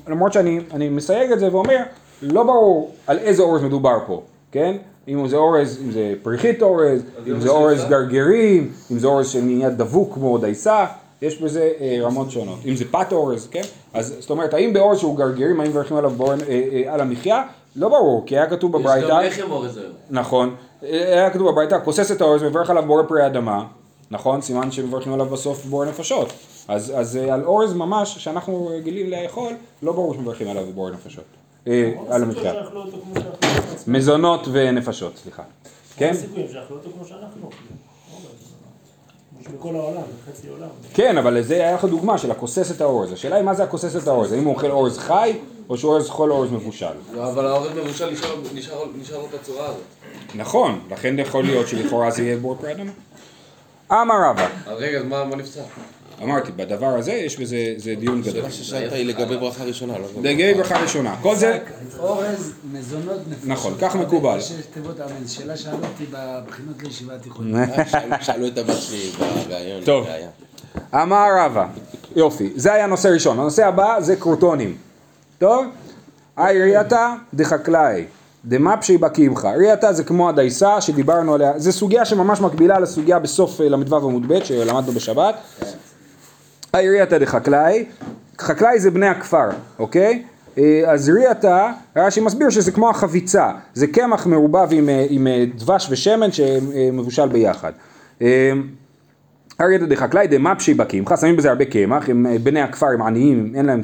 למרות 0.07 0.33
שאני 0.33 0.59
אני 0.73 0.89
מסייג 0.89 1.31
את 1.31 1.39
זה 1.39 1.55
ואומר, 1.55 1.77
לא 2.21 2.43
ברור 2.43 2.91
על 3.07 3.17
איזה 3.17 3.43
אורז 3.43 3.61
מדובר 3.63 3.97
פה, 4.07 4.21
כן? 4.51 4.77
אם 5.07 5.27
זה 5.27 5.35
אורז, 5.35 5.79
אם 5.85 5.91
זה 5.91 6.13
פריחית 6.23 6.61
אורז, 6.61 7.01
אם 7.27 7.39
זה 7.39 7.49
אורז 7.49 7.85
גרגירים, 7.89 8.71
אם 8.91 8.99
זה 8.99 9.07
אורז 9.07 9.29
שנהיה 9.29 9.69
דבוק 9.69 10.13
כמו 10.13 10.37
דייסה, 10.37 10.85
יש 11.21 11.41
בזה 11.41 11.71
אה, 11.79 11.97
רמות 12.01 12.31
שונות. 12.31 12.59
אם 12.65 12.75
זה 12.75 12.85
פת 12.91 13.07
אורז, 13.11 13.47
כן? 13.51 13.61
אז 13.93 14.15
זאת 14.19 14.29
אומרת, 14.29 14.53
האם 14.53 14.73
באורז 14.73 14.99
שהוא 14.99 15.17
גרגירים, 15.17 15.59
האם 15.59 15.69
מברכים 15.69 15.97
עליו 15.97 16.09
בור, 16.09 16.33
אה, 16.33 16.37
אה, 16.47 16.93
על 16.93 17.01
המחיה? 17.01 17.43
לא 17.75 17.89
ברור, 17.89 18.23
כי 18.25 18.37
היה 18.37 18.49
כתוב 18.49 18.75
יש 18.75 18.81
בברייתא, 18.81 19.07
גם 19.09 19.23
לחם 19.23 19.51
אורז 19.51 19.77
היום. 19.77 19.91
נכון, 20.09 20.55
היה 20.81 21.29
כתוב 21.29 21.51
בברייתא, 21.51 21.77
כוסס 21.83 22.11
את 22.11 22.21
האורז, 22.21 22.43
מברך 22.43 22.69
עליו 22.69 22.85
בורא 22.85 23.03
פרי 23.03 23.25
אדמה, 23.25 23.65
נכון? 24.11 24.41
סימן 24.41 24.71
שמברכים 24.71 25.13
עליו 25.13 25.25
בסוף 25.25 25.65
בורא 25.65 25.85
נפשות. 25.85 26.33
אז, 26.67 26.93
אז 26.95 27.17
אה, 27.17 27.33
על 27.33 27.43
אורז 27.45 27.73
ממש, 27.73 28.17
שאנחנו 28.17 28.67
רגילים 28.67 29.09
לאכול, 29.09 29.53
לא 29.83 29.91
ברור 29.91 30.13
שמברכים 30.13 30.49
עליו 30.49 30.65
בורא 30.73 30.91
נפשות. 30.91 31.23
אה, 31.67 31.91
על 32.09 32.33
שאכלו 32.33 32.81
אותו. 32.81 32.97
מזונות 33.87 34.47
ונפשות, 34.51 35.17
סליחה. 35.17 35.43
כן? 35.95 36.13
שבכל 39.43 39.75
העולם, 39.75 40.01
חצי 40.29 40.47
עולם. 40.47 40.67
כן, 40.93 41.17
אבל 41.17 41.41
זה 41.41 41.53
היה 41.53 41.73
לך 41.75 41.85
דוגמה 41.85 42.17
של 42.17 42.31
הכוסס 42.31 42.71
את 42.71 42.81
האורז. 42.81 43.11
השאלה 43.13 43.35
היא 43.35 43.43
מה 43.45 43.53
זה 43.53 43.63
הכוסס 43.63 43.95
את 44.03 44.07
האורז, 44.07 44.31
האם 44.31 44.43
הוא 44.43 44.53
אוכל 44.53 44.71
אורז 44.71 44.97
חי, 44.97 45.33
או 45.69 45.77
שהוא 45.77 45.91
אורז 45.93 46.07
אוכל 46.09 46.31
אורז 46.31 46.51
מבושל. 46.51 46.85
לא, 47.13 47.29
אבל 47.31 47.45
האורז 47.47 47.69
מבושל 47.77 48.09
נשאר- 48.11 48.81
לו 49.21 49.27
בצורה 49.39 49.65
הזאת. 49.65 49.81
נכון, 50.35 50.79
לכן 50.91 51.19
יכול 51.19 51.43
להיות 51.43 51.67
שלכאורה 51.67 52.11
זה 52.11 52.23
יהיה 52.23 52.37
בור 52.37 52.55
פרי 52.61 52.71
אדמה. 52.71 52.91
אמר 53.91 54.15
רבא, 54.29 54.47
רגע, 54.67 54.97
אז 54.97 55.03
מה 55.05 55.25
נפצע? 55.25 55.61
אמרתי, 56.23 56.51
בדבר 56.51 56.85
הזה 56.97 57.11
יש 57.11 57.39
בזה 57.39 57.55
זה 57.77 57.95
דיון 57.95 58.21
גדול. 58.21 58.41
מה 58.41 58.51
ששאלת 58.51 58.93
היא 58.93 59.05
לגבי 59.05 59.37
ברכה 59.37 59.63
ראשונה, 59.63 59.93
לא 59.97 60.05
לגבי 60.23 60.53
ברכה 60.53 60.81
ראשונה. 60.81 61.15
כל 61.21 61.35
זה, 61.35 61.57
אורז, 61.99 62.53
מזונות, 62.73 63.19
נפשות. 63.27 63.47
נכון, 63.49 63.73
כך 63.81 63.95
מקובל. 63.95 64.39
שש 64.41 64.51
תיבות 64.73 64.99
אמן. 64.99 65.27
שאלה 65.27 65.57
שאלו 65.57 65.77
אותי 65.77 66.05
בבחינות 66.11 66.83
לישיבה 66.83 67.15
התיכונית. 67.15 67.69
שאלו- 67.91 68.15
שאלו 68.21 68.47
את 68.47 68.57
הבת 68.57 68.77
שלי 68.77 69.11
בראיון. 69.49 69.83
טוב. 69.83 70.05
זה. 70.05 70.27
אמר 71.01 71.25
רבא, 71.39 71.65
יופי, 72.15 72.49
זה 72.55 72.73
היה 72.73 72.87
נושא 72.87 73.07
ראשון. 73.07 73.39
הנושא 73.39 73.65
הבא 73.67 73.95
זה 73.99 74.15
קרוטונים. 74.15 74.75
טוב? 75.39 75.65
היי 76.37 76.61
ריאתה 76.61 77.13
דחקלאי, 77.33 78.05
דמפשי 78.45 78.97
בקימחה. 78.97 79.51
ריאתה 79.51 79.93
זה 79.93 80.03
כמו 80.03 80.29
הדייסה 80.29 80.81
שדיברנו 80.81 81.33
עליה, 81.33 81.53
זה 81.59 81.71
סוגיה 81.71 82.05
שממש 82.05 82.41
מקבילה 82.41 82.79
לסוגיה 82.79 83.19
בסוף 83.19 83.61
אה, 83.61 83.69
ל"ו 83.69 83.95
עמוד 83.95 84.27
ב' 84.27 84.43
שלמדנו 84.43 84.91
בשבת. 84.91 85.35
היי 86.73 86.89
ריאתה 86.89 87.19
דחקלאי, 87.19 87.85
חקלאי 88.39 88.79
זה 88.79 88.91
בני 88.91 89.07
הכפר, 89.07 89.49
אוקיי? 89.79 90.23
אה, 90.57 90.83
אז 90.87 91.09
ריאתה, 91.09 91.71
רש"י 91.95 92.21
מסביר 92.21 92.49
שזה 92.49 92.71
כמו 92.71 92.89
החביצה, 92.89 93.51
זה 93.73 93.87
קמח 93.87 94.25
מעורבב 94.25 94.67
עם, 94.71 94.89
אה, 94.89 95.05
עם 95.09 95.27
אה, 95.27 95.45
דבש 95.55 95.87
ושמן 95.91 96.31
שמבושל 96.31 97.27
ביחד. 97.27 97.71
אריה 99.61 99.77
דחקלאי 99.77 100.27
דמפשי 100.27 100.73
בקמחא, 100.73 101.15
שמים 101.15 101.37
בזה 101.37 101.49
הרבה 101.49 101.65
קמח, 101.65 102.09
הם 102.09 102.25
בני 102.43 102.61
הכפר 102.61 102.85
הם 102.85 103.01
עניים, 103.01 103.51
אין 103.55 103.65
להם 103.65 103.81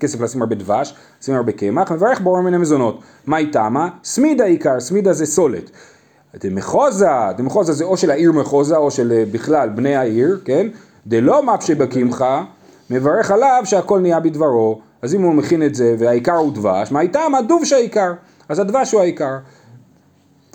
כסף 0.00 0.20
לשים 0.20 0.42
הרבה 0.42 0.54
דבש, 0.54 0.94
שמים 1.20 1.36
הרבה 1.36 1.52
קמח, 1.52 1.92
מברך 1.92 2.20
בורא 2.20 2.40
מיני 2.40 2.58
מזונות. 2.58 3.00
מה 3.26 3.38
איתמה? 3.38 3.88
סמידה 4.04 4.44
עיקר, 4.44 4.80
סמידה 4.80 5.12
זה 5.12 5.26
סולת. 5.26 5.70
דמחוזה, 6.40 7.06
דמחוזה 7.36 7.72
זה 7.72 7.84
או 7.84 7.96
של 7.96 8.10
העיר 8.10 8.32
מחוזה 8.32 8.76
או 8.76 8.90
של 8.90 9.24
בכלל 9.32 9.68
בני 9.68 9.96
העיר, 9.96 10.40
כן? 10.44 10.66
דלא 11.06 11.42
מפשי 11.42 11.74
בקמחא, 11.74 12.42
מברך 12.90 13.30
עליו 13.30 13.62
שהכל 13.64 14.00
נהיה 14.00 14.20
בדברו. 14.20 14.80
אז 15.02 15.14
אם 15.14 15.22
הוא 15.22 15.34
מכין 15.34 15.62
את 15.62 15.74
זה 15.74 15.94
והעיקר 15.98 16.36
הוא 16.36 16.52
דבש, 16.52 16.92
מה 16.92 17.00
איתמה? 17.00 17.42
דוב 17.42 17.64
שהעיקר. 17.64 18.12
אז 18.48 18.58
הדבש 18.58 18.92
הוא 18.92 19.00
העיקר. 19.00 19.36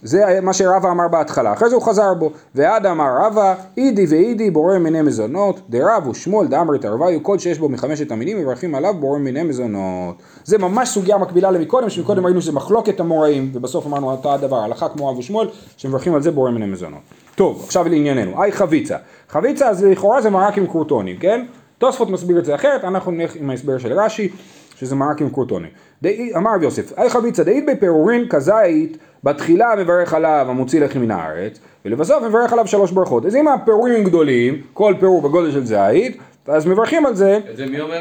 זה 0.02 0.40
מה 0.42 0.54
שרבא 0.54 0.92
אמר 0.92 1.08
בהתחלה, 1.08 1.54
אחרי 1.54 1.70
זה 1.70 1.76
הוא 1.76 1.84
חזר 1.84 2.14
בו. 2.14 2.32
ועד 2.56 2.86
אמר 2.86 3.10
רבא, 3.22 3.56
אידי 3.78 4.06
ואידי 4.10 4.52
בורא 4.52 4.78
מיני 4.78 5.02
מזונות, 5.02 5.60
דרב 5.70 6.08
ושמואל 6.08 6.48
דאמר 6.48 6.78
תרוויו, 6.78 7.24
כל 7.24 7.40
שיש 7.40 7.60
בו 7.60 7.70
מחמשת 7.70 8.12
המינים, 8.12 8.38
מברכים 8.38 8.76
עליו 8.76 8.94
בורא 8.94 9.20
מיני 9.20 9.44
מזונות. 9.44 10.16
זה 10.44 10.58
ממש 10.58 10.90
סוגיה 10.90 11.18
מקבילה 11.18 11.52
למקודם, 11.52 11.90
שמקודם 11.90 12.26
ראינו 12.26 12.42
שזה 12.42 12.52
מחלוקת 12.52 13.00
המוראים, 13.00 13.52
ובסוף 13.54 13.86
אמרנו 13.86 14.12
אותו 14.12 14.34
הדבר, 14.34 14.58
הלכה 14.58 14.90
כמו 14.90 15.10
רב 15.10 15.18
ושמואל, 15.18 15.48
שמברכים 15.78 16.16
על 16.16 16.22
זה 16.22 16.32
בורא 16.32 16.52
מיני 16.52 16.66
מזונות. 16.66 17.02
טוב, 17.36 17.62
עכשיו 17.66 17.88
לענייננו, 17.88 18.44
היי 18.44 18.52
חביצה. 18.52 18.98
חביצה 19.30 19.70
אז 19.70 19.84
לכאורה 19.84 20.22
זה 20.22 20.30
מרק 20.30 20.58
עם 20.58 20.66
קורטונים, 20.68 21.18
כן? 21.18 21.46
תוספות 21.78 22.10
מסביר 22.10 22.40
את 22.40 22.46
זה 22.46 22.56
אחרת, 22.56 22.84
אנחנו 22.84 23.12
נלך 23.12 23.36
עם 23.36 23.50
ההסבר 23.50 23.78
של 23.78 23.94
רש"י, 23.94 24.30
שזה 24.76 24.96
מרק 24.96 25.22
עם 25.22 25.30
קורטונים. 25.30 25.70
דאי- 26.02 26.36
אמר 26.38 26.52
רב 26.56 26.64
יוסף, 26.64 26.94
היי 26.98 27.10
חביצה 27.10 27.44
דאית 27.44 27.66
בפירורין 27.66 28.26
כזית, 28.30 28.98
בתחילה 29.24 29.68
מברך 29.78 30.14
עליו 30.14 30.46
המוציא 30.50 30.82
לחם 30.82 31.00
מן 31.00 31.12
הארץ, 31.12 31.60
ולבסוף 31.86 32.24
מברך 32.24 32.54
עליו 32.54 32.68
שלוש 32.68 32.92
ברכות. 32.92 33.26
אז 33.26 33.36
אם 33.36 33.48
הפירורים 33.48 34.04
גדולים, 34.04 34.62
כל 34.74 34.94
פירור 35.00 35.22
בגודל 35.22 35.52
של 35.52 35.66
זית, 35.66 36.18
אז 36.48 36.66
מברכים 36.66 37.06
על 37.06 37.16
זה, 37.16 37.40
את 37.52 37.58
זה 37.58 37.66
מי 37.66 37.82
אומר? 37.82 38.00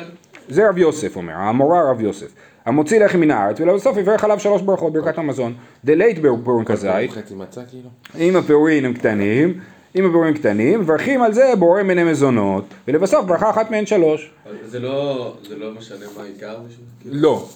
זה 0.48 0.68
רב 0.68 0.78
יוסף 0.78 1.16
אומר, 1.16 1.32
המורה 1.36 1.90
רב 1.90 2.00
יוסף. 2.00 2.26
המוציא 2.66 3.04
לחם 3.04 3.20
מן 3.20 3.30
הארץ, 3.30 3.60
ולבסוף 3.60 3.96
יברך 3.96 4.24
עליו 4.24 4.40
שלוש 4.40 4.62
ברכות, 4.62 4.92
ברכת 4.92 5.18
המזון. 5.18 5.54
דלית 5.84 6.18
פירורים 6.42 6.64
כזית, 6.64 6.90
כאילו? 7.70 7.88
אם 8.18 8.36
הפירורים 8.36 8.84
הם 8.84 8.94
קטנים, 8.94 9.54
אם 9.96 10.06
הפירורים 10.06 10.34
קטנים, 10.34 10.80
מברכים 10.80 11.22
על 11.22 11.32
זה 11.32 11.52
בורא 11.58 11.82
מיני 11.82 12.04
מזונות, 12.04 12.64
ולבסוף 12.88 13.24
ברכה 13.24 13.50
אחת 13.50 13.70
מהן 13.70 13.86
שלוש. 13.86 14.30
זה 14.66 14.78
לא 14.78 15.32
זה 15.48 15.56
לא 15.56 15.70
משנה 15.70 16.06
מה 16.16 16.22
העיקר 16.22 16.56
לא, 17.04 17.46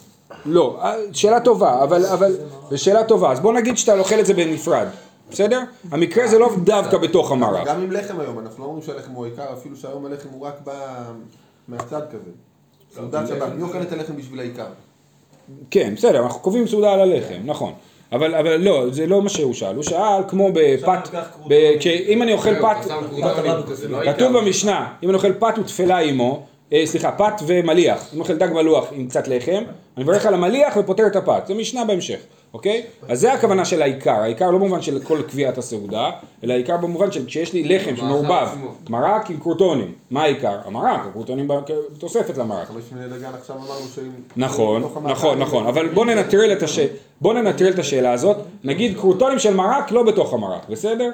לא, 0.46 0.78
אה, 0.82 0.94
שאלה 1.12 1.40
טובה, 1.40 1.82
אבל, 1.82 2.06
אבל, 2.06 2.36
זו 2.70 2.78
שאלה 2.78 3.04
טובה, 3.04 3.32
אז 3.32 3.40
בוא 3.40 3.52
נגיד 3.52 3.78
שאתה 3.78 3.98
אוכל 3.98 4.20
את 4.20 4.26
זה 4.26 4.34
בנפרד, 4.34 4.86
בסדר? 5.30 5.60
המקרה 5.90 6.28
זה 6.28 6.38
לא 6.38 6.50
דווקא 6.64 6.98
בתוך 6.98 7.32
המרק. 7.32 7.66
גם 7.66 7.82
עם 7.82 7.92
לחם 7.92 8.20
היום, 8.20 8.38
אנחנו 8.38 8.64
לא 8.64 8.68
אומרים 8.68 8.86
שהלחם 8.86 9.12
הוא 9.12 9.24
העיקר, 9.26 9.52
אפילו 9.52 9.76
שהיום 9.76 10.06
הלחם 10.06 10.28
הוא 10.28 10.46
רק 10.46 10.54
בא 10.64 11.04
מהצד 11.68 12.02
כזה. 12.10 12.30
סעודת 12.94 13.28
שבת, 13.28 13.52
מי 13.56 13.62
אוכל 13.62 13.82
את 13.82 13.92
הלחם 13.92 14.16
בשביל 14.16 14.40
העיקר? 14.40 14.66
כן, 15.70 15.94
בסדר, 15.96 16.22
אנחנו 16.22 16.40
קובעים 16.40 16.68
סעודה 16.68 16.92
על 16.92 17.00
הלחם, 17.00 17.40
נכון. 17.44 17.72
אבל, 18.12 18.34
אבל 18.34 18.56
לא, 18.56 18.84
זה 18.90 19.06
לא 19.06 19.22
מה 19.22 19.28
שהוא 19.28 19.54
שאל, 19.54 19.74
הוא 19.74 19.82
שאל 19.84 19.98
כמו 20.28 20.48
בפת, 20.54 21.08
ב- 21.48 21.78
כשאם 21.78 22.22
אני 22.22 22.32
אוכל 22.32 22.54
פת. 22.62 22.76
כתוב 24.04 24.38
במשנה, 24.38 24.86
אם 25.02 25.08
אני 25.08 25.16
אוכל 25.16 25.32
פת 25.32 25.54
ותפלה 25.58 25.98
עמו, 25.98 26.46
סליחה, 26.84 27.12
פת 27.12 27.32
ומליח, 27.46 28.08
אני 28.12 28.20
אוכל 28.20 28.36
דג 28.36 28.48
מלוח 28.52 28.88
עם 28.92 29.08
קצת 29.08 29.28
לחם, 29.28 29.62
אני 29.96 30.04
מברך 30.04 30.26
על 30.26 30.34
המליח 30.34 30.76
ופותר 30.76 31.06
את 31.06 31.16
הפת, 31.16 31.42
זה 31.46 31.54
משנה 31.54 31.84
בהמשך, 31.84 32.18
אוקיי? 32.54 32.82
אז 33.08 33.20
זה 33.20 33.32
הכוונה 33.32 33.64
של 33.64 33.82
העיקר, 33.82 34.10
העיקר 34.20 34.50
לא 34.50 34.58
במובן 34.58 34.82
של 34.82 35.00
כל 35.04 35.22
קביעת 35.28 35.58
הסעודה, 35.58 36.10
אלא 36.44 36.52
העיקר 36.52 36.76
במובן 36.76 37.12
של 37.12 37.26
כשיש 37.26 37.52
לי 37.52 37.64
לחם 37.64 37.96
שמעורבב, 37.96 38.48
עצמו. 38.52 38.70
מרק 38.88 39.30
עם 39.30 39.36
קורטונים, 39.36 39.92
מה 40.10 40.22
העיקר? 40.22 40.56
המרק, 40.64 41.00
הקורטונים 41.10 41.48
בתוספת 41.96 42.38
למרק. 42.38 42.68
נכון. 44.36 44.82
נכון, 45.02 45.38
נכון, 45.38 45.66
אבל. 45.66 45.88
בוא 47.20 47.34
ננטרל 47.34 47.72
את 47.72 47.78
השאלה 47.78 48.12
הזאת, 48.12 48.36
נגיד 48.64 48.96
קרוטונים 48.96 49.38
של 49.38 49.54
מרק 49.54 49.90
לא 49.90 50.02
בתוך 50.02 50.34
המרק, 50.34 50.68
בסדר? 50.68 51.10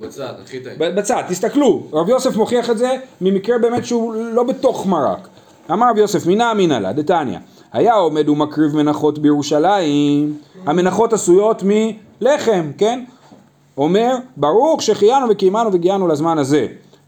בצד, 0.00 0.32
הכי 0.44 0.60
טעים. 0.60 0.76
בצד, 0.78 1.22
תסתכלו, 1.28 1.82
רב 1.92 2.08
יוסף 2.08 2.36
מוכיח 2.36 2.70
את 2.70 2.78
זה 2.78 2.90
ממקרה 3.20 3.58
באמת 3.58 3.86
שהוא 3.86 4.14
לא 4.14 4.42
בתוך 4.42 4.86
מרק. 4.86 5.28
אמר 5.72 5.90
רב 5.90 5.98
יוסף, 5.98 6.26
מינה 6.26 6.52
אמינא 6.52 6.74
לה, 6.74 6.92
דתניא, 6.92 7.38
היה 7.72 7.94
עומד 7.94 8.28
ומקריב 8.28 8.76
מנחות 8.76 9.18
בירושלים, 9.18 10.38
המנחות 10.66 11.12
עשויות 11.12 11.62
מלחם, 11.64 12.70
כן? 12.78 13.04
אומר, 13.76 14.16
ברוך 14.36 14.82
שהחיינו 14.82 15.26
וקיימנו 15.30 15.72
והגיענו 15.72 16.08
לזמן 16.08 16.38
הזה. 16.38 16.66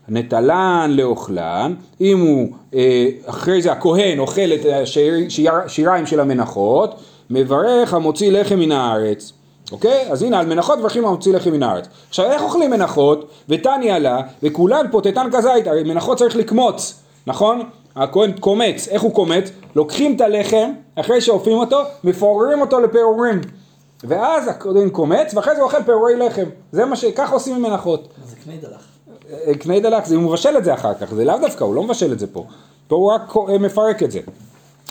נטלן 0.08 0.90
לאוכלן, 0.94 1.74
אם 2.00 2.20
הוא, 2.20 2.48
אה, 2.74 3.08
אחרי 3.26 3.62
זה 3.62 3.72
הכהן 3.72 4.18
אוכל 4.18 4.52
את 4.54 4.66
השיריים 5.66 6.06
של 6.06 6.20
המנחות, 6.20 6.94
מברך 7.30 7.94
המוציא 7.94 8.32
לחם 8.32 8.58
מן 8.58 8.72
הארץ. 8.72 9.32
אוקיי? 9.72 10.12
אז 10.12 10.22
הנה 10.22 10.40
על 10.40 10.46
מנחות 10.46 10.78
מברכים 10.78 11.04
המוציא 11.04 11.32
לחם 11.32 11.50
מן 11.52 11.62
הארץ. 11.62 11.86
עכשיו 12.08 12.30
איך 12.30 12.42
אוכלים 12.42 12.70
מנחות? 12.70 13.28
ותניא 13.48 13.98
לה, 13.98 14.20
וכולן 14.42 14.86
פוטטן 14.90 15.28
כזית, 15.32 15.66
הרי 15.66 15.82
מנחות 15.82 16.18
צריך 16.18 16.36
לקמוץ, 16.36 17.00
נכון? 17.26 17.62
הכהן 17.96 18.32
קומץ, 18.32 18.88
איך 18.88 19.02
הוא 19.02 19.14
קומץ? 19.14 19.50
לוקחים 19.74 20.16
את 20.16 20.20
הלחם, 20.20 20.70
אחרי 20.94 21.20
שאופים 21.20 21.56
אותו, 21.56 21.82
מפוררים 22.04 22.60
אותו 22.60 22.80
לפירורים. 22.80 23.40
ואז 24.04 24.48
הכהן 24.48 24.88
קומץ, 24.88 25.34
ואחרי 25.34 25.54
זה 25.54 25.60
הוא 25.60 25.66
אוכל 25.66 25.82
פירורי 25.82 26.16
לחם. 26.16 26.46
זה 26.72 26.84
מה 26.84 26.96
ש... 26.96 27.04
ככה 27.04 27.34
עושים 27.34 27.56
עם 27.56 27.62
מנחות. 27.62 28.08
זה 28.26 28.36
קניידלח. 28.44 28.86
אה, 29.46 29.54
קני 29.54 29.82
זה 30.04 30.14
הוא 30.16 30.22
מבשל 30.22 30.56
את 30.58 30.64
זה 30.64 30.74
אחר 30.74 30.94
כך, 30.94 31.14
זה 31.14 31.24
לאו 31.24 31.38
דווקא, 31.40 31.64
הוא 31.64 31.74
לא 31.74 31.82
מבשל 31.82 32.12
את 32.12 32.18
זה 32.18 32.26
פה. 32.26 32.46
פה 32.88 32.96
הוא 32.96 33.12
רק 33.12 33.36
אה, 33.48 33.58
מפרק 33.58 34.02
את 34.02 34.10
זה. 34.10 34.20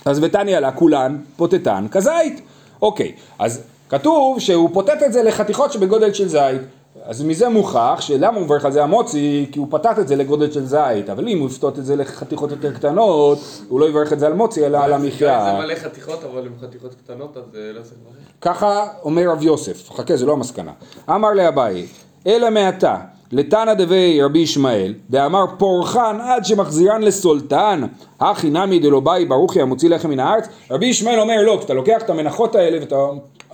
אז 0.06 0.20
ותניא 0.22 0.60
לה, 0.60 0.72
כולן 0.72 1.18
פוטטן 1.38 1.86
כזית. 1.92 2.42
אוקיי, 2.82 3.12
אז 3.40 3.62
כתוב 3.90 4.40
שהוא 4.40 4.70
פוטט 4.74 5.04
את 5.06 5.14
זה 5.14 5.24
לחתיכות 5.24 5.72
שבגודל 5.72 6.14
של 6.14 6.28
זית. 6.28 6.62
אז 7.04 7.24
מזה 7.24 7.50
מוכח 7.50 7.98
שלמה 8.00 8.38
הוא 8.38 8.46
מברך 8.46 8.66
על 8.66 8.72
זה 8.72 8.84
המוצי? 8.84 9.46
כי 9.52 9.60
הוא 9.60 9.68
פתט 9.70 10.00
את 10.00 10.08
זה 10.08 10.16
לגודל 10.16 10.52
של 10.52 10.66
זית, 10.66 11.10
אבל 11.10 11.28
אם 11.28 11.40
הוא 11.40 11.50
יפתות 11.50 11.80
את 11.80 11.86
זה 11.86 11.96
לחתיכות 11.96 12.52
יותר 12.52 12.74
קטנות, 12.74 13.40
הוא 13.70 13.80
לא 13.80 13.90
יברך 13.90 14.14
את 14.14 14.20
זה 14.20 14.28
על 14.28 14.34
מוצי 14.34 14.66
אלא 14.66 14.78
על 14.78 14.90
זה 14.90 14.96
המחיה. 14.96 15.60
מלא 15.60 15.76
חתיכות, 15.76 16.24
אבל 16.24 16.46
עם 16.46 16.54
חתיכות 16.62 16.96
קטנות, 17.04 17.38
אז 17.38 17.44
אה, 17.56 17.72
לא 17.74 17.82
צריך 17.82 17.94
לברך. 18.02 18.24
ככה 18.42 18.88
אומר 19.04 19.30
רב 19.30 19.44
יוסף, 19.44 19.92
חכה 19.92 20.16
זה 20.16 20.26
לא 20.26 20.34
המסקנה. 20.34 20.72
אמר 21.10 21.34
לאביי, 21.34 21.86
אלא 22.28 22.50
מעתה, 22.50 22.96
לתנא 23.32 23.74
דבי 23.74 24.22
רבי 24.22 24.40
ישמעאל, 24.40 24.94
דאמר 25.10 25.46
פורחן 25.58 26.18
עד 26.22 26.46
שמחזירן 26.46 27.02
לסולטן, 27.02 27.82
הכי 28.20 28.50
נמי 28.50 28.80
דלא 28.80 29.00
באי 29.00 29.26
ברוכי 29.26 29.62
המוציא 29.62 29.90
לחם 29.90 30.10
מן 30.10 30.20
הארץ. 30.20 30.48
רבי 30.72 30.86
ישמעאל 30.86 31.20
אומר 31.20 31.42
לא, 31.42 31.56
כשאתה 31.60 31.74
לוקח 31.74 32.02
את 32.02 32.10
המנחות 32.10 32.56
האלה 32.56 32.80
ואתה 32.80 32.96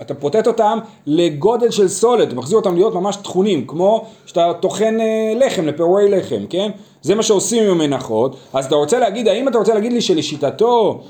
אתה 0.02 0.14
פוטט 0.14 0.46
אותם 0.46 0.78
לגודל 1.06 1.70
של 1.70 1.86
אתה 2.22 2.34
מחזיר 2.34 2.58
אותם 2.58 2.74
להיות 2.74 2.94
ממש 2.94 3.16
טחונים, 3.16 3.66
כמו 3.66 4.04
שאתה 4.26 4.52
טוחן 4.60 5.00
אה, 5.00 5.46
לחם 5.46 5.66
לפירורי 5.66 6.10
לחם, 6.10 6.44
כן? 6.50 6.70
זה 7.02 7.14
מה 7.14 7.22
שעושים 7.22 7.64
עם 7.64 7.70
המנחות, 7.70 8.36
אז 8.52 8.66
אתה 8.66 8.74
רוצה 8.74 8.98
להגיד, 8.98 9.28
האם 9.28 9.48
אתה 9.48 9.58
רוצה 9.58 9.74
להגיד 9.74 9.92
לי 9.92 10.00
שלשיטתו 10.00 11.02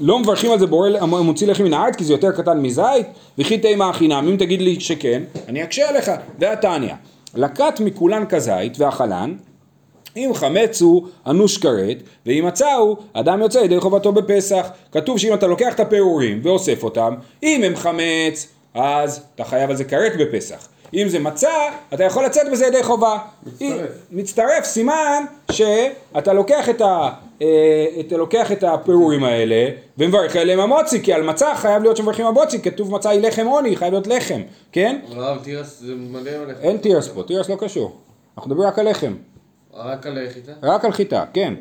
לא 0.00 0.18
מברכים 0.18 0.52
על 0.52 0.58
זה 0.58 0.66
בורא 0.66 0.88
מוציא 1.22 1.46
לחם 1.46 1.64
מן 1.64 1.74
הארץ 1.74 1.96
כי 1.96 2.04
זה 2.04 2.12
יותר 2.12 2.32
קטן 2.32 2.60
מזית? 2.60 3.06
וכי 3.38 3.58
תימא 3.58 3.92
חינם, 3.92 4.28
אם 4.28 4.36
תגיד 4.36 4.62
לי 4.62 4.80
שכן, 4.80 5.22
אני 5.48 5.62
אקשה 5.62 5.88
עליך. 5.88 6.10
והתניא, 6.38 6.94
לקט 7.34 7.80
מכולן 7.80 8.24
כזית 8.28 8.80
ואכלן, 8.80 9.34
אם 10.18 10.34
חמץ 10.34 10.82
הוא 10.82 11.06
אנוש 11.26 11.58
כרת, 11.58 11.96
ואם 12.26 12.44
מצה 12.46 12.74
הוא 12.74 12.96
אדם 13.12 13.40
יוצא 13.40 13.58
ידי 13.58 13.80
חובתו 13.80 14.12
בפסח. 14.12 14.68
כתוב 14.92 15.18
שאם 15.18 15.34
אתה 15.34 15.46
לוקח 15.46 15.74
את 15.74 15.80
הפירורים 15.80 16.40
ואוסף 16.42 16.82
אותם, 16.82 17.14
אם 17.42 17.62
הם 17.64 17.76
חמץ, 17.76 18.48
אז 18.74 19.20
אתה 19.34 19.44
חייב 19.44 19.70
על 19.70 19.76
זה 19.76 19.84
כרת 19.84 20.12
בפסח. 20.18 20.68
אם 20.94 21.08
זה 21.08 21.18
מצה, 21.18 21.50
אתה 21.94 22.04
יכול 22.04 22.24
לצאת 22.24 22.46
בזה 22.52 22.66
ידי 22.66 22.82
חובה. 22.82 23.18
מצטרף. 23.46 23.90
מצטרף, 24.10 24.64
סימן 24.64 25.24
שאתה 25.52 26.32
לוקח 26.32 26.68
את, 26.68 26.80
ה, 26.80 27.08
אה, 27.42 27.86
אתה 28.00 28.16
לוקח 28.16 28.52
את 28.52 28.64
הפירורים 28.64 29.24
האלה 29.24 29.70
ומברך 29.98 30.36
עליהם 30.36 30.60
המוצי, 30.60 31.02
כי 31.02 31.12
על 31.12 31.22
מצה 31.22 31.54
חייב 31.56 31.82
להיות 31.82 31.96
שמברכים 31.96 32.26
המוצי, 32.26 32.62
כתוב 32.62 32.94
מצה 32.94 33.10
היא 33.10 33.20
לחם 33.20 33.46
עוני, 33.46 33.76
חייב 33.76 33.92
להיות 33.92 34.06
לחם, 34.06 34.40
כן? 34.72 35.00
הרב 35.10 35.38
תירס 35.42 35.80
זה 35.80 35.94
מלא 35.94 36.30
הולך. 36.30 36.56
אין 36.60 36.76
תירס 36.76 37.08
פה, 37.08 37.22
תירס 37.22 37.48
לא 37.48 37.56
קשור. 37.58 37.96
אנחנו 38.36 38.50
מדברים 38.50 38.68
רק 38.68 38.78
על 38.78 38.90
לחם. 38.90 39.12
רק 39.84 40.06
על 40.06 40.18
חיטה? 40.34 40.52
רק 40.62 40.84
על 40.84 40.92
חיטה, 40.92 41.24
כן. 41.32 41.54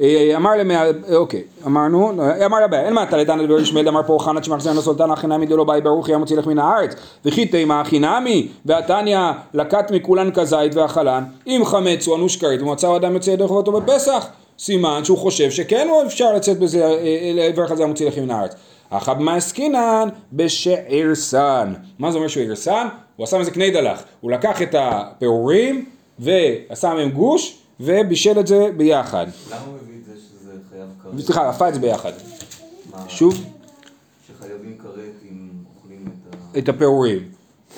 אה, 0.00 0.32
אמר 0.36 0.50
למאה, 0.56 0.90
אוקיי, 1.14 1.42
אמרנו, 1.66 2.12
אמר 2.46 2.64
לבעיה, 2.64 2.84
אין 2.84 2.94
מעתה 2.94 3.16
לדן 3.16 3.38
לדבר 3.38 3.60
ישמעאל 3.60 3.88
אמר 3.88 4.02
פה 4.06 4.18
חנת 4.20 4.44
שמחזרנו 4.44 4.82
סולטן 4.82 5.10
הכי 5.10 5.26
נמי 5.26 5.46
דלא 5.46 5.64
באי 5.64 5.80
ברוך 5.80 6.08
יא 6.08 6.16
מוציא 6.16 6.36
לך 6.36 6.46
מן 6.46 6.58
הארץ 6.58 6.94
וכי 7.24 7.46
תימא 7.46 7.80
הכי 7.80 7.98
נמי 7.98 8.48
והתניא 8.66 9.18
לקט 9.54 9.90
מכולן 9.90 10.30
כזית 10.30 10.74
ואכלן 10.74 11.24
אם 11.46 11.62
חמץ 11.64 12.06
הוא 12.06 12.16
אנוש 12.16 12.36
כרת 12.36 12.62
ומצאו 12.62 12.96
אדם 12.96 13.14
יוצא 13.14 13.30
ידי 13.30 13.46
חובתו 13.46 13.72
בפסח 13.72 14.26
סימן 14.58 15.04
שהוא 15.04 15.18
חושב 15.18 15.50
שכן 15.50 15.88
הוא 15.90 16.02
אפשר 16.02 16.32
לצאת 16.32 16.58
בזה, 16.58 16.84
אה, 16.84 16.90
אה, 16.90 17.48
לברך 17.48 17.70
על 17.70 17.76
זה 17.76 17.84
המוציא 17.84 18.08
לחם 18.08 18.22
מן 18.22 18.30
הארץ. 18.30 18.54
אחא 18.90 19.14
במאי 19.14 19.36
עסקינן 19.36 20.08
בשערסן. 20.32 21.72
מה 21.98 22.10
זה 22.10 22.16
אומר 22.16 22.28
שהוא 22.28 22.42
ערסן? 22.42 22.88
הוא 23.16 23.24
עשה 23.24 23.38
מזה 23.38 23.50
קני 23.50 23.70
דלח. 23.70 24.02
הוא 24.20 24.30
לקח 24.30 24.62
את 24.62 24.74
הפירורים 24.78 25.84
ועשה 26.18 26.94
מהם 26.94 27.10
גוש 27.10 27.58
ובישל 27.80 28.40
את 28.40 28.46
זה 28.46 28.68
ביחד. 28.76 29.26
למה 29.50 29.60
הוא 29.66 29.74
מביא 29.82 29.94
את 30.00 30.04
זה 30.04 30.12
שזה 30.20 30.52
חייב 30.70 30.88
כרת? 31.02 31.24
סליחה, 31.24 31.48
עפה 31.48 31.68
את 31.68 31.74
זה 31.74 31.80
ביחד. 31.80 32.12
מה- 32.90 33.04
שוב, 33.08 33.34
שחייבים 34.26 34.78
כרת 34.82 34.94
אם 35.30 35.48
אוכלים 35.76 36.04
את 36.30 36.34
ה... 36.34 36.58
את 36.58 36.68
הפירורים. 36.68 37.28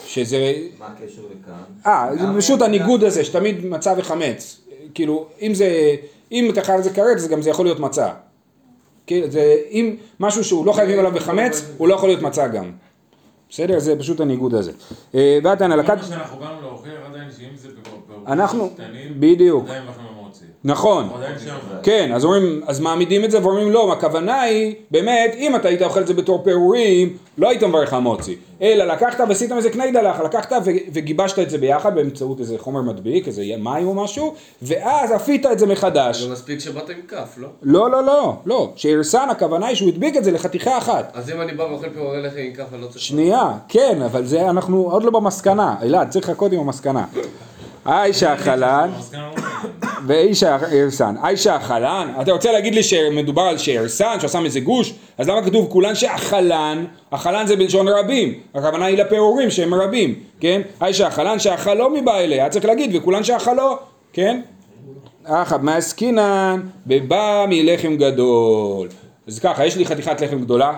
שזה 0.06 0.54
מה 0.78 0.86
הקשר 0.86 1.22
לכאן? 1.22 1.52
אה, 1.86 2.08
זה 2.18 2.26
פשוט 2.38 2.62
הניגוד 2.62 3.04
הזה, 3.04 3.24
שתמיד 3.24 3.66
מצה 3.66 3.94
וחמץ. 3.96 4.60
כאילו, 4.94 5.26
אם 5.42 5.54
זה, 5.54 5.96
אם 6.32 6.50
אתה 6.52 6.62
חייב 6.64 6.78
את 6.78 6.84
זה 6.84 6.90
כרת, 6.90 7.18
זה 7.18 7.28
גם 7.28 7.42
זה 7.42 7.50
יכול 7.50 7.66
להיות 7.66 7.80
מצה. 7.80 8.08
כאילו, 9.06 9.30
זה, 9.30 9.56
אם 9.70 9.96
משהו 10.20 10.44
שהוא 10.44 10.66
לא 10.66 10.72
חייבים 10.72 10.98
עליו 10.98 11.12
בחמץ, 11.12 11.62
הוא 11.78 11.88
לא 11.88 11.94
יכול 11.94 12.08
להיות 12.08 12.22
מצה 12.22 12.48
גם. 12.48 12.72
בסדר? 13.50 13.78
זה 13.78 13.98
פשוט 13.98 14.20
הניגוד 14.20 14.54
הזה. 14.54 14.72
אה, 15.14 15.38
ועתן 15.44 15.72
על 15.72 15.80
הכת... 15.80 15.96
מה 15.96 16.02
שאנחנו 16.02 16.38
באנו 16.40 16.60
להוכיח 16.62 16.92
עדיין 17.06 17.28
שאם 17.38 17.56
זה 17.56 17.68
בפירורים 17.68 17.97
אנחנו- 18.28 18.70
בדיוק. 19.18 19.64
לא. 19.68 19.74
נכון. 20.64 21.08
כן, 21.82 22.12
אז 22.14 22.24
אומרים, 22.24 22.60
אז 22.66 22.80
מעמידים 22.80 23.24
את 23.24 23.30
זה 23.30 23.42
ואומרים 23.42 23.70
לא, 23.70 23.92
הכוונה 23.92 24.40
היא, 24.40 24.74
באמת, 24.90 25.34
אם 25.38 25.56
אתה 25.56 25.68
היית 25.68 25.82
אוכל 25.82 26.00
את 26.00 26.06
זה 26.06 26.14
בתור 26.14 26.44
פירורים, 26.44 27.16
לא 27.38 27.48
היית 27.48 27.62
מברך 27.64 27.92
המוצי, 27.92 28.36
אלא 28.62 28.84
לקחת 28.84 29.20
ועשית 29.28 29.52
מזה 29.52 29.70
קני 29.70 29.92
דלח, 29.92 30.20
לקחת 30.20 30.52
וגיבשת 30.92 31.38
את 31.38 31.50
זה 31.50 31.58
ביחד 31.58 31.94
באמצעות 31.94 32.40
איזה 32.40 32.58
חומר 32.58 32.82
מדביק, 32.82 33.26
איזה 33.28 33.42
מים 33.58 33.86
או 33.88 33.94
משהו, 33.94 34.34
ואז 34.62 35.16
אפית 35.16 35.46
את 35.46 35.58
זה 35.58 35.66
מחדש. 35.66 36.22
זה 36.22 36.32
מספיק 36.32 36.58
שבאת 36.60 36.90
עם 36.90 36.96
כף, 37.08 37.34
לא? 37.38 37.48
לא, 37.62 37.90
לא, 37.90 38.04
לא, 38.04 38.34
לא, 38.46 38.70
שהרסן 38.76 39.28
הכוונה 39.30 39.66
היא 39.66 39.76
שהוא 39.76 39.88
הדביק 39.88 40.16
את 40.16 40.24
זה 40.24 40.30
לחתיכה 40.30 40.78
אחת. 40.78 41.10
אז 41.14 41.30
אם 41.30 41.40
אני 41.40 41.52
בא 41.52 41.62
ואוכל 41.62 41.88
פירורי 41.90 42.22
לחם 42.22 42.36
עם 42.38 42.52
כף, 42.54 42.72
אני 42.74 42.82
לא 42.82 42.86
צריך... 42.86 43.00
שנייה, 43.04 43.52
כן, 43.68 44.02
אבל 44.02 44.24
זה 44.24 44.50
אנחנו 44.50 44.88
עוד 44.90 45.04
לא 45.04 45.10
במסקנה, 45.10 45.74
אלעד, 45.82 46.08
צריך 46.10 46.28
לחכות 46.28 46.52
עם 46.52 46.60
המסקנה. 46.60 47.04
היי 47.88 48.12
שהחלן, 48.12 48.90
המסקנה 48.94 49.20
לא 49.20 49.42
מעניינת. 49.42 49.48
ואיש 50.06 50.42
הארסן, 50.42 51.14
איש 51.28 51.46
האכלן, 51.46 52.12
אתה 52.20 52.32
רוצה 52.32 52.52
להגיד 52.52 52.74
לי 52.74 52.82
שמדובר 52.82 53.42
על 53.42 53.58
שארסן, 53.58 54.20
שעשה 54.20 54.40
מזה 54.40 54.60
גוש? 54.60 54.94
אז 55.18 55.28
למה 55.28 55.42
כתוב 55.42 55.66
כולן 55.70 55.94
שאכלן? 55.94 56.84
אכלן 57.10 57.46
זה 57.46 57.56
בלשון 57.56 57.88
רבים, 57.88 58.34
הכוונה 58.54 58.84
היא 58.86 58.98
לפירורים 58.98 59.50
שהם 59.50 59.74
רבים, 59.74 60.14
כן? 60.40 60.60
איש 60.84 61.00
האכלן 61.00 61.38
שאכלו 61.38 61.90
מבא 61.90 62.18
אליה, 62.18 62.48
צריך 62.48 62.64
להגיד 62.64 62.96
וכולן 62.96 63.24
שאכלו, 63.24 63.76
כן? 64.12 64.40
אחא 65.24 65.56
מעסקינן 65.62 66.60
בבא 66.86 67.44
מלחם 67.48 67.96
גדול. 67.96 68.88
אז 69.28 69.38
ככה, 69.38 69.66
יש 69.66 69.76
לי 69.76 69.86
חתיכת 69.86 70.20
לחם 70.20 70.40
גדולה, 70.40 70.72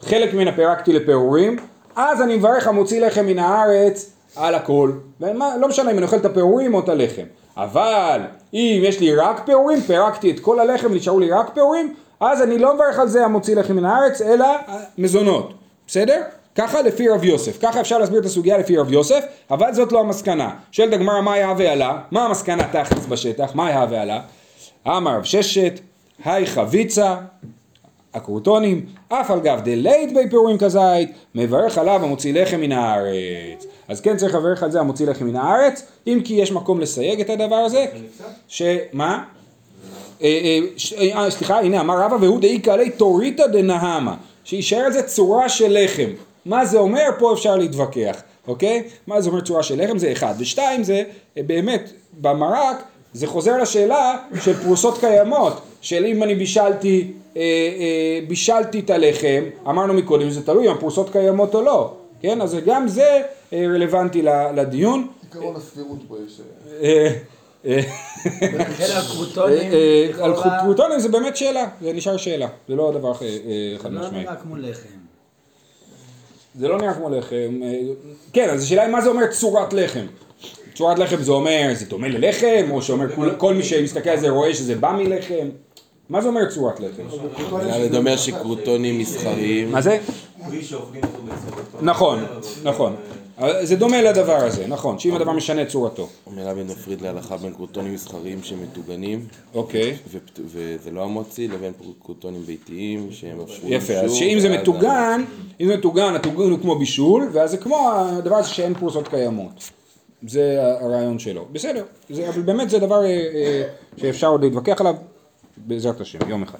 חלק 0.00 0.34
ממנה 0.34 0.52
פירקתי 0.52 0.92
לפירורים, 0.92 1.56
אז 1.96 2.22
אני 2.22 2.36
מברך 2.36 2.66
המוציא 2.66 3.06
לחם 3.06 3.26
מן 3.26 3.38
הארץ 3.38 4.15
על 4.36 4.54
הכל. 4.54 4.92
לא 5.60 5.68
משנה 5.68 5.90
אם 5.90 5.96
אני 5.96 6.06
אוכל 6.06 6.16
את 6.16 6.24
הפירורים 6.24 6.74
או 6.74 6.80
את 6.80 6.88
הלחם. 6.88 7.22
אבל 7.56 8.20
אם 8.54 8.80
יש 8.84 9.00
לי 9.00 9.14
רק 9.14 9.42
פירורים, 9.46 9.80
פירקתי 9.80 10.30
את 10.30 10.40
כל 10.40 10.60
הלחם, 10.60 10.94
נשארו 10.94 11.20
לי 11.20 11.30
רק 11.30 11.50
פירורים, 11.54 11.94
אז 12.20 12.42
אני 12.42 12.58
לא 12.58 12.74
מברך 12.74 12.98
על 12.98 13.08
זה 13.08 13.24
המוציא 13.24 13.56
לחם 13.56 13.76
מן 13.76 13.84
הארץ, 13.84 14.20
אלא 14.22 14.46
מזונות. 14.98 15.54
בסדר? 15.86 16.22
ככה 16.54 16.82
לפי 16.82 17.08
רב 17.08 17.24
יוסף. 17.24 17.58
ככה 17.62 17.80
אפשר 17.80 17.98
להסביר 17.98 18.20
את 18.20 18.24
הסוגיה 18.24 18.58
לפי 18.58 18.76
רב 18.76 18.92
יוסף, 18.92 19.24
אבל 19.50 19.74
זאת 19.74 19.92
לא 19.92 20.00
המסקנה. 20.00 20.50
שואלת 20.72 20.92
הגמרא 20.92 21.20
מה 21.20 21.32
היה 21.32 21.54
ועלה? 21.58 21.98
מה 22.10 22.24
המסקנה 22.24 22.62
תכלס 22.68 23.06
בשטח? 23.06 23.54
מה 23.54 23.66
היה 23.66 23.86
ועלה? 23.90 24.20
אמר 24.86 25.16
רב 25.16 25.24
ששת, 25.24 25.80
היי 26.24 26.46
חביצה, 26.46 27.16
הקרוטונים, 28.16 28.86
אף 29.08 29.30
על 29.30 29.40
גב 29.40 29.60
דלית 29.64 30.14
בי 30.14 30.30
פירורים 30.30 30.58
כזית, 30.58 31.10
מברך 31.34 31.78
עליו 31.78 32.04
המוציא 32.04 32.32
לחם 32.32 32.60
מן 32.60 32.72
הארץ. 32.72 33.66
אז 33.88 34.00
כן 34.00 34.16
צריך 34.16 34.34
לברך 34.34 34.62
על 34.62 34.70
זה 34.70 34.80
המוציא 34.80 35.06
לחם 35.06 35.26
מן 35.26 35.36
הארץ, 35.36 35.86
אם 36.06 36.20
כי 36.24 36.34
יש 36.34 36.52
מקום 36.52 36.80
לסייג 36.80 37.20
את 37.20 37.30
הדבר 37.30 37.56
הזה, 37.56 37.84
שמה? 38.48 39.24
אה, 40.22 40.58
אה, 40.98 41.24
אה, 41.24 41.30
סליחה, 41.30 41.60
הנה 41.60 41.80
אמר 41.80 42.00
רבא 42.00 42.16
והוא 42.20 42.40
דאיכא 42.40 42.70
עלי 42.70 42.90
תוריתא 42.90 43.46
דנהמה, 43.46 44.14
שיישאר 44.44 44.78
על 44.78 44.92
זה 44.92 45.02
צורה 45.02 45.48
של 45.48 45.84
לחם. 45.84 46.10
מה 46.46 46.64
זה 46.64 46.78
אומר? 46.78 47.04
פה 47.18 47.32
אפשר 47.32 47.56
להתווכח, 47.56 48.22
אוקיי? 48.48 48.82
מה 49.06 49.20
זה 49.20 49.30
אומר 49.30 49.40
צורה 49.40 49.62
של 49.62 49.84
לחם? 49.84 49.98
זה 49.98 50.12
אחד. 50.12 50.34
ושתיים 50.38 50.84
זה, 50.84 51.02
באמת, 51.36 51.92
במרק, 52.20 52.82
זה 53.12 53.26
חוזר 53.26 53.62
לשאלה 53.62 54.16
של 54.44 54.54
פרוסות 54.54 54.98
קיימות, 54.98 55.60
של 55.86 56.04
אם 56.06 56.22
אני 56.22 56.34
בישלתי, 56.34 57.12
אה, 57.36 57.40
אה, 57.42 58.20
בישלתי 58.28 58.80
את 58.80 58.90
הלחם, 58.90 59.44
אמרנו 59.68 59.94
מקודם, 59.94 60.30
זה 60.30 60.46
תלוי 60.46 60.66
אם 60.68 60.72
הפרוסות 60.72 61.10
קיימות 61.12 61.54
או 61.54 61.62
לא, 61.62 61.92
כן? 62.20 62.40
אז 62.40 62.56
גם 62.66 62.88
זה 62.88 63.22
אה, 63.52 63.66
רלוונטי 63.74 64.22
ל- 64.22 64.50
לדיון. 64.54 65.08
עקרון 65.30 65.56
הסבירות 65.56 65.98
פה 66.08 66.16
יש... 66.26 66.40
אה, 66.82 67.10
אה, 67.66 67.80
אה, 69.72 70.24
על 70.24 70.30
לכאורה, 70.30 70.58
קרוטונים 70.60 70.98
זה 71.00 71.08
באמת 71.08 71.36
שאלה, 71.36 71.68
זה 71.82 71.92
נשאר 71.92 72.16
שאלה, 72.16 72.48
זה 72.68 72.74
לא 72.74 72.92
דבר 72.94 73.12
אה, 73.22 73.28
חד 73.78 73.92
לא 73.92 74.00
משמעי. 74.00 74.20
נראה 74.22 74.36
כמו 74.36 74.56
לחם. 74.56 74.88
זה 76.58 76.68
לא 76.68 76.78
נראה 76.78 76.94
כמו 76.94 77.10
לחם, 77.10 77.60
כן, 78.32 78.48
אז 78.50 78.62
השאלה 78.62 78.82
היא 78.82 78.92
מה 78.92 79.00
זה 79.00 79.08
אומר 79.08 79.26
צורת 79.26 79.72
לחם. 79.72 80.06
צורת 80.74 80.98
לחם 80.98 81.22
זה 81.22 81.32
אומר, 81.32 81.70
זה 81.74 81.86
דומה 81.86 82.08
ללחם, 82.08 82.66
או 82.70 82.82
שאומר 82.82 83.12
כל- 83.14 83.30
כל 83.38 83.54
מי 83.54 83.62
שמסתכל 83.62 84.10
על 84.10 84.20
זה 84.20 84.28
רואה 84.28 84.54
שזה 84.54 84.74
בא 84.74 84.92
מלחם? 84.92 85.48
מה 86.08 86.22
זה 86.22 86.28
אומר 86.28 86.50
צורת 86.50 86.80
לחם? 86.80 87.02
לי 87.90 87.96
אומר 87.96 88.16
שקרוטונים 88.16 88.98
מסחריים, 88.98 89.72
מה 89.72 89.80
זה? 89.80 89.98
נכון, 91.80 92.24
נכון. 92.62 92.96
זה 93.62 93.76
דומה 93.76 94.02
לדבר 94.02 94.36
הזה, 94.36 94.66
נכון, 94.66 94.98
שאם 94.98 95.14
הדבר 95.14 95.32
משנה 95.32 95.62
את 95.62 95.68
צורתו. 95.68 96.08
אומר 96.26 96.54
בן 96.54 96.66
מפריד 96.66 97.00
להלכה 97.00 97.36
בין 97.36 97.52
קרוטונים 97.52 97.94
מסחריים 97.94 98.42
שמטוגנים, 98.42 99.26
אוקיי. 99.54 99.96
וזה 100.44 100.90
לא 100.90 101.04
המוציא, 101.04 101.48
לבין 101.48 101.72
קרוטונים 102.02 102.42
ביתיים 102.42 103.08
שהם 103.10 103.40
אפשרו 103.40 103.68
יפה, 103.68 103.94
אז 103.94 104.14
שאם 104.14 104.40
זה 104.40 104.48
מטוגן, 104.48 105.24
אם 105.60 105.66
זה 105.66 105.76
מטוגן, 105.76 106.14
הטוגן 106.14 106.50
הוא 106.50 106.58
כמו 106.58 106.78
בישול, 106.78 107.28
ואז 107.32 107.50
זה 107.50 107.56
כמו 107.56 107.90
הדבר 107.94 108.36
הזה 108.36 108.48
שאין 108.48 108.74
פרוסות 108.74 109.08
קיימות. 109.08 109.70
זה 110.26 110.58
הרעיון 110.80 111.18
שלו. 111.18 111.44
בסדר, 111.52 111.84
זה, 112.10 112.28
אבל 112.28 112.42
באמת 112.42 112.70
זה 112.70 112.78
דבר 112.78 113.04
אה, 113.04 113.08
אה, 113.08 113.62
שאפשר 113.96 114.26
עוד 114.26 114.44
להתווכח 114.44 114.80
עליו, 114.80 114.94
בעזרת 115.56 116.00
השם, 116.00 116.18
יום 116.28 116.42
אחד. 116.42 116.58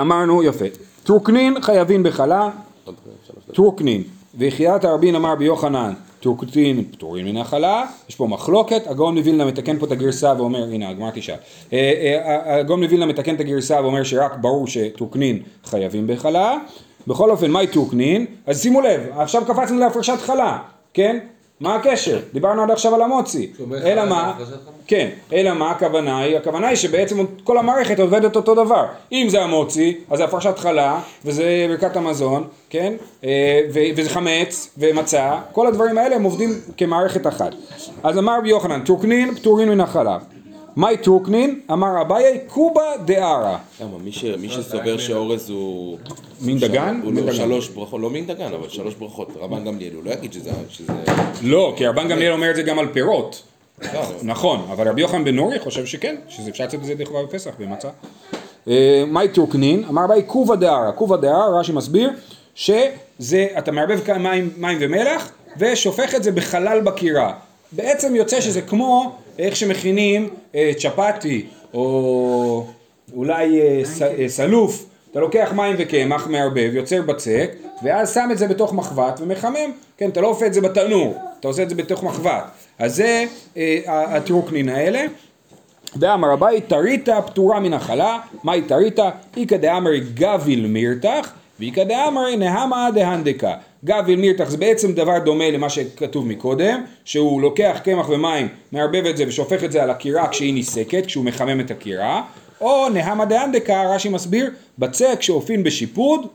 אמרנו, 0.00 0.42
יפה. 0.42 0.64
טרוקנין 1.04 1.60
חייבים 1.60 2.02
בחלה, 2.02 2.50
טרוקנין. 3.54 4.02
וכי 4.38 4.64
אתא 4.64 4.84
רבין 4.84 5.14
אמר 5.14 5.34
רבי 5.34 5.53
יוחנן, 5.53 5.92
טרוקנין 6.20 6.84
פטורים 6.92 7.26
מן 7.26 7.36
החלה, 7.36 7.84
יש 8.08 8.14
פה 8.14 8.26
מחלוקת, 8.26 8.86
הגאון 8.86 9.18
מווילנה 9.18 9.44
מתקן 9.44 9.78
פה 9.78 9.86
את 9.86 9.92
הגרסה 9.92 10.34
ואומר, 10.36 10.64
הנה 10.64 10.88
הגמרא 10.88 11.10
תשאל, 11.14 11.34
אה, 11.72 11.78
אה, 11.78 12.58
הגאון 12.58 12.82
מווילנה 12.82 13.06
מתקן 13.06 13.34
את 13.34 13.40
הגרסה 13.40 13.80
ואומר 13.82 14.04
שרק 14.04 14.32
ברור 14.40 14.66
שטרוקנין 14.66 15.42
חייבים 15.64 16.06
בחלה, 16.06 16.58
בכל 17.06 17.30
אופן 17.30 17.50
מאי 17.50 17.66
טרוקנין? 17.66 18.26
אז 18.46 18.62
שימו 18.62 18.80
לב, 18.80 19.00
עכשיו 19.16 19.42
קפצנו 19.46 19.78
להפרשת 19.78 20.18
חלה, 20.20 20.58
כן? 20.94 21.18
מה 21.64 21.74
הקשר? 21.74 22.18
דיברנו 22.32 22.62
עד 22.62 22.70
עכשיו 22.70 22.94
על 22.94 23.02
המוציא, 23.02 23.50
אלא 23.84 24.04
מה? 24.04 24.32
כן, 24.86 25.08
אלא 25.32 25.54
מה 25.54 25.70
הכוונה 25.70 26.18
היא? 26.18 26.36
הכוונה 26.36 26.68
היא 26.68 26.76
שבעצם 26.76 27.24
כל 27.44 27.58
המערכת 27.58 28.00
עובדת 28.00 28.36
אותו 28.36 28.54
דבר. 28.54 28.86
אם 29.12 29.26
זה 29.30 29.42
המוציא, 29.42 29.98
אז 30.10 30.18
זה 30.18 30.24
הפרשת 30.24 30.58
חלה, 30.58 31.00
וזה 31.24 31.66
ברכת 31.68 31.96
המזון, 31.96 32.44
כן? 32.70 32.92
אה, 33.24 33.60
וזה 33.96 34.10
חמץ, 34.10 34.70
ומצה, 34.78 35.38
כל 35.52 35.66
הדברים 35.66 35.98
האלה 35.98 36.16
הם 36.16 36.22
עובדים 36.22 36.50
כמערכת 36.76 37.26
אחת. 37.26 37.52
אז 38.02 38.18
אמר 38.18 38.38
רבי 38.38 38.48
יוחנן, 38.48 38.80
טרוקנין 38.84 39.34
פטורין 39.34 39.68
מן 39.68 39.80
החלה. 39.80 40.18
מאי 40.76 40.96
טרוקנין? 40.96 41.60
אמר 41.72 42.00
אביי 42.00 42.40
כובא 42.46 42.82
דארעא. 43.04 43.58
למה, 43.80 43.98
מי 44.38 44.48
שסובר 44.48 44.98
שאורז 44.98 45.50
הוא... 45.50 45.98
מין 46.40 46.58
דגן? 46.58 47.00
הוא 47.04 47.12
לא. 47.12 47.32
שלוש 47.32 47.68
ברכות, 47.68 48.00
לא 48.00 48.10
מין 48.10 48.26
דגן, 48.26 48.52
אבל 48.52 48.68
שלוש 48.68 48.94
ברכות. 48.94 49.28
רבן 49.40 49.64
גמליאל, 49.64 49.94
הוא 49.94 50.04
לא 50.04 50.10
יגיד 50.10 50.32
שזה... 50.32 50.50
לא, 51.42 51.74
כי 51.76 51.86
רבן 51.86 52.08
גמליאל 52.08 52.32
אומר 52.32 52.50
את 52.50 52.56
זה 52.56 52.62
גם 52.62 52.78
על 52.78 52.86
פירות. 52.92 53.42
לא, 53.94 54.02
נכון, 54.22 54.66
אבל 54.70 54.88
רבי 54.88 55.00
יוחנן 55.00 55.24
בן 55.24 55.34
נורי 55.34 55.58
חושב 55.58 55.86
שכן, 55.86 56.16
שזה 56.28 56.50
אפשר 56.50 56.64
לצאת 56.64 56.80
בזה 56.80 56.92
ידי 56.92 57.04
חובה 57.04 57.22
בפסח, 57.22 57.50
במצה. 57.58 57.88
אה, 58.68 59.04
מאי 59.06 59.28
טרוקנין? 59.28 59.84
אמר 59.88 60.06
אביי 60.06 60.22
כובא 60.22 60.56
דארעא. 60.56 60.92
כובא 60.92 61.16
דארעא, 61.16 61.60
רש"י 61.60 61.72
מסביר, 61.72 62.10
שזה, 62.54 63.46
אתה 63.58 63.72
מערבב 63.72 64.00
מים 64.56 64.78
ומלח, 64.80 65.30
ושופך 65.58 66.14
את 66.14 66.22
זה 66.22 66.32
בחלל 66.32 66.80
בכירה. 66.80 67.32
בעצם 67.76 68.14
יוצא 68.14 68.40
שזה 68.40 68.62
כמו 68.62 69.12
איך 69.38 69.56
שמכינים 69.56 70.28
אה, 70.54 70.72
צ'פטי, 70.78 71.46
או 71.74 72.66
אולי 73.16 73.60
אה, 73.62 73.80
ס- 73.84 74.02
אה, 74.02 74.28
סלוף. 74.28 74.84
אתה 75.10 75.20
לוקח 75.20 75.52
מים 75.56 75.76
וקמח, 75.78 76.26
מערבב, 76.26 76.70
יוצר 76.74 77.02
בצק, 77.02 77.50
ואז 77.82 78.14
שם 78.14 78.28
את 78.32 78.38
זה 78.38 78.48
בתוך 78.48 78.72
מחבת 78.74 79.20
ומחמם. 79.20 79.70
כן, 79.98 80.08
אתה 80.10 80.20
לא 80.20 80.26
עושה 80.28 80.46
את 80.46 80.54
זה 80.54 80.60
בתנור, 80.60 81.18
אתה 81.40 81.48
עושה 81.48 81.62
את 81.62 81.68
זה 81.68 81.74
בתוך 81.74 82.02
מחבת. 82.02 82.44
אז 82.78 82.96
זה 82.96 83.24
אה, 83.56 83.80
הטרוקנין 83.86 84.68
האלה. 84.68 85.04
ואמר 86.00 86.32
אביי 86.32 86.60
תריתא 86.60 87.20
פטורה 87.20 87.60
מן 87.60 87.72
החלה, 87.72 88.18
מהי 88.44 88.62
תריתא? 88.62 89.08
איכא 89.36 89.56
דאמרי 89.56 90.00
גביל 90.14 90.66
מירתח 90.66 91.32
ואיכא 91.60 91.84
דאמרי 91.84 92.36
נהמה 92.36 92.88
דהנדקה. 92.94 93.54
גביל 93.84 94.20
מירתח 94.20 94.50
זה 94.50 94.56
בעצם 94.56 94.92
דבר 94.92 95.18
דומה 95.18 95.50
למה 95.50 95.70
שכתוב 95.70 96.26
מקודם, 96.26 96.84
שהוא 97.04 97.42
לוקח 97.42 97.80
קמח 97.84 98.08
ומים, 98.08 98.48
מערבב 98.72 99.06
את 99.06 99.16
זה 99.16 99.24
ושופך 99.28 99.64
את 99.64 99.72
זה 99.72 99.82
על 99.82 99.90
הקירה 99.90 100.28
כשהיא 100.28 100.54
ניסקת, 100.54 101.06
כשהוא 101.06 101.24
מחמם 101.24 101.60
את 101.60 101.70
הקירה, 101.70 102.22
או 102.60 102.88
נהמה 102.88 103.24
דהנדקה, 103.24 103.94
רש"י 103.94 104.08
מסביר, 104.08 104.50
בצק 104.78 105.22
שאופין 105.22 105.62
בשיפוד, 105.62 106.26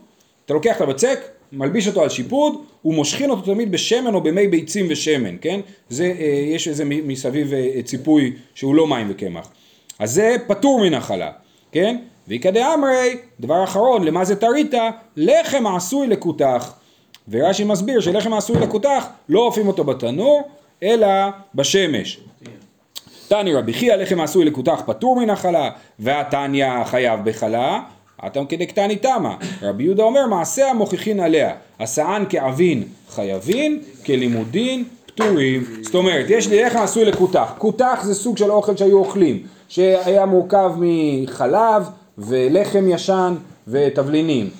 אתה 0.44 0.54
לוקח 0.54 0.76
את 0.76 0.80
הבצק, 0.80 1.20
מלביש 1.52 1.88
אותו 1.88 2.02
על 2.02 2.08
שיפוד, 2.08 2.54
ומושכין 2.84 3.30
אותו 3.30 3.54
תמיד 3.54 3.72
בשמן 3.72 4.14
או 4.14 4.20
במי 4.20 4.48
ביצים 4.48 4.86
ושמן, 4.90 5.36
כן? 5.40 5.60
זה, 5.88 6.04
אה, 6.04 6.24
יש 6.26 6.68
איזה 6.68 6.84
מסביב 6.84 7.54
אה, 7.54 7.82
ציפוי 7.84 8.32
שהוא 8.54 8.74
לא 8.74 8.86
מים 8.86 9.06
וקמח. 9.10 9.48
אז 9.98 10.12
זה 10.12 10.36
פטור 10.46 10.80
מן 10.80 10.94
החלה, 10.94 11.30
כן? 11.72 11.96
ואיכא 12.28 12.50
דאמרי, 12.50 13.16
דבר 13.40 13.64
אחרון, 13.64 14.04
למה 14.04 14.24
זה 14.24 14.36
תריתא? 14.36 14.90
לחם 15.16 15.66
עשוי 15.66 16.06
לכותח. 16.06 16.74
ורש"י 17.30 17.64
מסביר 17.64 18.00
שלחם 18.00 18.32
העשוי 18.32 18.56
לכותח, 18.60 19.06
לא 19.28 19.40
אופים 19.40 19.68
אותו 19.68 19.84
בתנור, 19.84 20.42
אלא 20.82 21.08
בשמש. 21.54 22.20
תני 23.28 23.54
רבי 23.54 23.72
חייא 23.72 23.94
לחם 23.94 24.20
העשוי 24.20 24.44
לכותח 24.44 24.82
פטור 24.86 25.20
מן 25.20 25.30
החלה, 25.30 25.70
והתניא 25.98 26.84
חייב 26.84 27.20
בחלה, 27.24 27.80
אתם 28.26 28.46
כדקתני 28.46 28.96
תמה. 28.96 29.36
רבי 29.62 29.84
יהודה 29.84 30.02
אומר 30.02 30.26
מעשה 30.26 30.70
המוכיחין 30.70 31.20
עליה, 31.20 31.54
הסען 31.80 32.24
כעבין 32.28 32.84
חייבין, 33.10 33.82
כלימודין 34.06 34.84
פטורים. 35.06 35.64
זאת 35.82 35.94
אומרת, 35.94 36.26
יש 36.28 36.48
לי 36.48 36.64
לחם 36.64 36.78
עשוי 36.78 37.04
לכותח. 37.04 37.52
כותח 37.58 38.00
זה 38.02 38.14
סוג 38.14 38.36
של 38.36 38.50
אוכל 38.50 38.76
שהיו 38.76 38.98
אוכלים, 38.98 39.42
שהיה 39.68 40.26
מורכב 40.26 40.72
מחלב 40.76 41.88
ולחם 42.18 42.84
ישן 42.88 43.34
ותבלינים. 43.68 44.50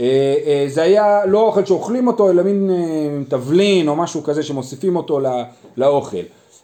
אה, 0.00 0.34
אה, 0.46 0.64
זה 0.68 0.82
היה 0.82 1.26
לא 1.26 1.40
אוכל 1.40 1.64
שאוכלים 1.64 2.06
אותו, 2.06 2.30
אלא 2.30 2.42
מין 2.42 2.70
אה, 2.70 2.76
תבלין 3.28 3.88
או 3.88 3.96
משהו 3.96 4.22
כזה 4.22 4.42
שמוסיפים 4.42 4.96
אותו 4.96 5.20
לא- 5.20 5.42
לאוכל. 5.76 6.16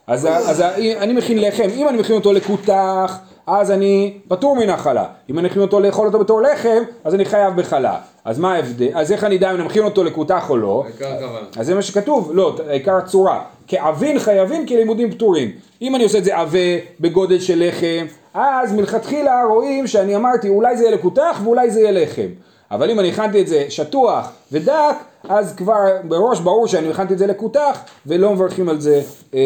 אז, 0.07 0.27
אז 0.27 0.61
אני 0.99 1.13
מכין 1.13 1.41
לחם, 1.41 1.69
אם 1.77 1.89
אני 1.89 1.99
מכין 1.99 2.15
אותו 2.15 2.33
לכותח, 2.33 3.19
אז 3.47 3.71
אני 3.71 4.19
פטור 4.29 4.57
מן 4.57 4.71
החלה. 4.71 5.05
אם 5.31 5.39
אני 5.39 5.49
מכין 5.49 5.63
אותו 5.63 5.81
לאכול 5.81 6.07
אותו 6.07 6.19
בתור 6.19 6.43
לחם, 6.43 6.83
אז 7.05 7.15
אני 7.15 7.25
חייב 7.25 7.57
בחלה. 7.57 7.99
אז 8.25 8.39
מה 8.39 8.55
ההבדל? 8.55 8.89
אז 8.95 9.13
איך 9.13 9.25
אני 9.25 9.37
אדע 9.37 9.51
אם 9.51 9.57
אני 9.57 9.65
מכין 9.65 9.85
אותו 9.85 10.05
לכותח 10.05 10.51
או 10.51 10.57
לא? 10.57 10.83
העיקר 10.87 11.13
הכוונה. 11.13 11.47
אז 11.57 11.67
זה 11.67 11.75
מה 11.75 11.83
שכתוב, 11.83 12.31
לא, 12.35 12.57
העיקר 12.69 12.97
הצורה. 12.97 13.43
כעבין 13.67 14.19
חייבים 14.19 14.67
כלימודים 14.67 15.11
פטורים. 15.11 15.51
אם 15.83 15.95
אני 15.95 16.05
עושה 16.05 16.19
את 16.19 16.25
זה 16.25 16.37
עבה 16.37 16.59
בגודל 17.01 17.41
של 17.41 17.69
לחם, 17.69 18.07
אז 18.35 18.73
מלכתחילה 18.73 19.45
רואים 19.49 19.87
שאני 19.87 20.17
אמרתי 20.17 20.49
אולי 20.49 20.77
זה 20.77 20.85
יהיה 20.85 20.95
לכותח 20.95 21.41
ואולי 21.45 21.71
זה 21.71 21.81
יהיה 21.81 21.93
לחם. 21.93 22.29
אבל 22.71 22.91
אם 22.91 23.01
אני 23.01 23.09
הכנתי 23.09 23.41
את 23.41 23.49
זה 23.49 23.67
שטוח 23.69 24.33
ודק, 24.53 24.97
אז 25.29 25.55
כבר 25.57 25.85
בראש 26.05 26.41
ברור 26.41 26.67
שאני 26.67 26.91
הכנתי 26.91 27.13
את 27.13 27.19
זה 27.19 27.27
לכותח 27.27 27.79
ולא 28.07 28.33
מברכים 28.33 28.69
על 28.69 28.81
זה, 28.81 29.03
אה, 29.35 29.41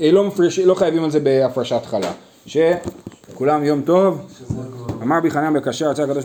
אה, 0.00 0.10
לא, 0.10 0.24
מפרש, 0.24 0.58
לא 0.58 0.74
חייבים 0.74 1.04
על 1.04 1.10
זה 1.10 1.20
בהפרשת 1.20 1.80
חלה. 1.86 2.12
שכולם 2.46 3.64
יום 3.64 3.82
טוב. 3.82 4.26
אמר 5.02 5.20
בי 5.20 5.30
חנן 5.30 5.54
בקשר, 5.54 5.90
רצה 5.90 6.04
הקדוש 6.04 6.24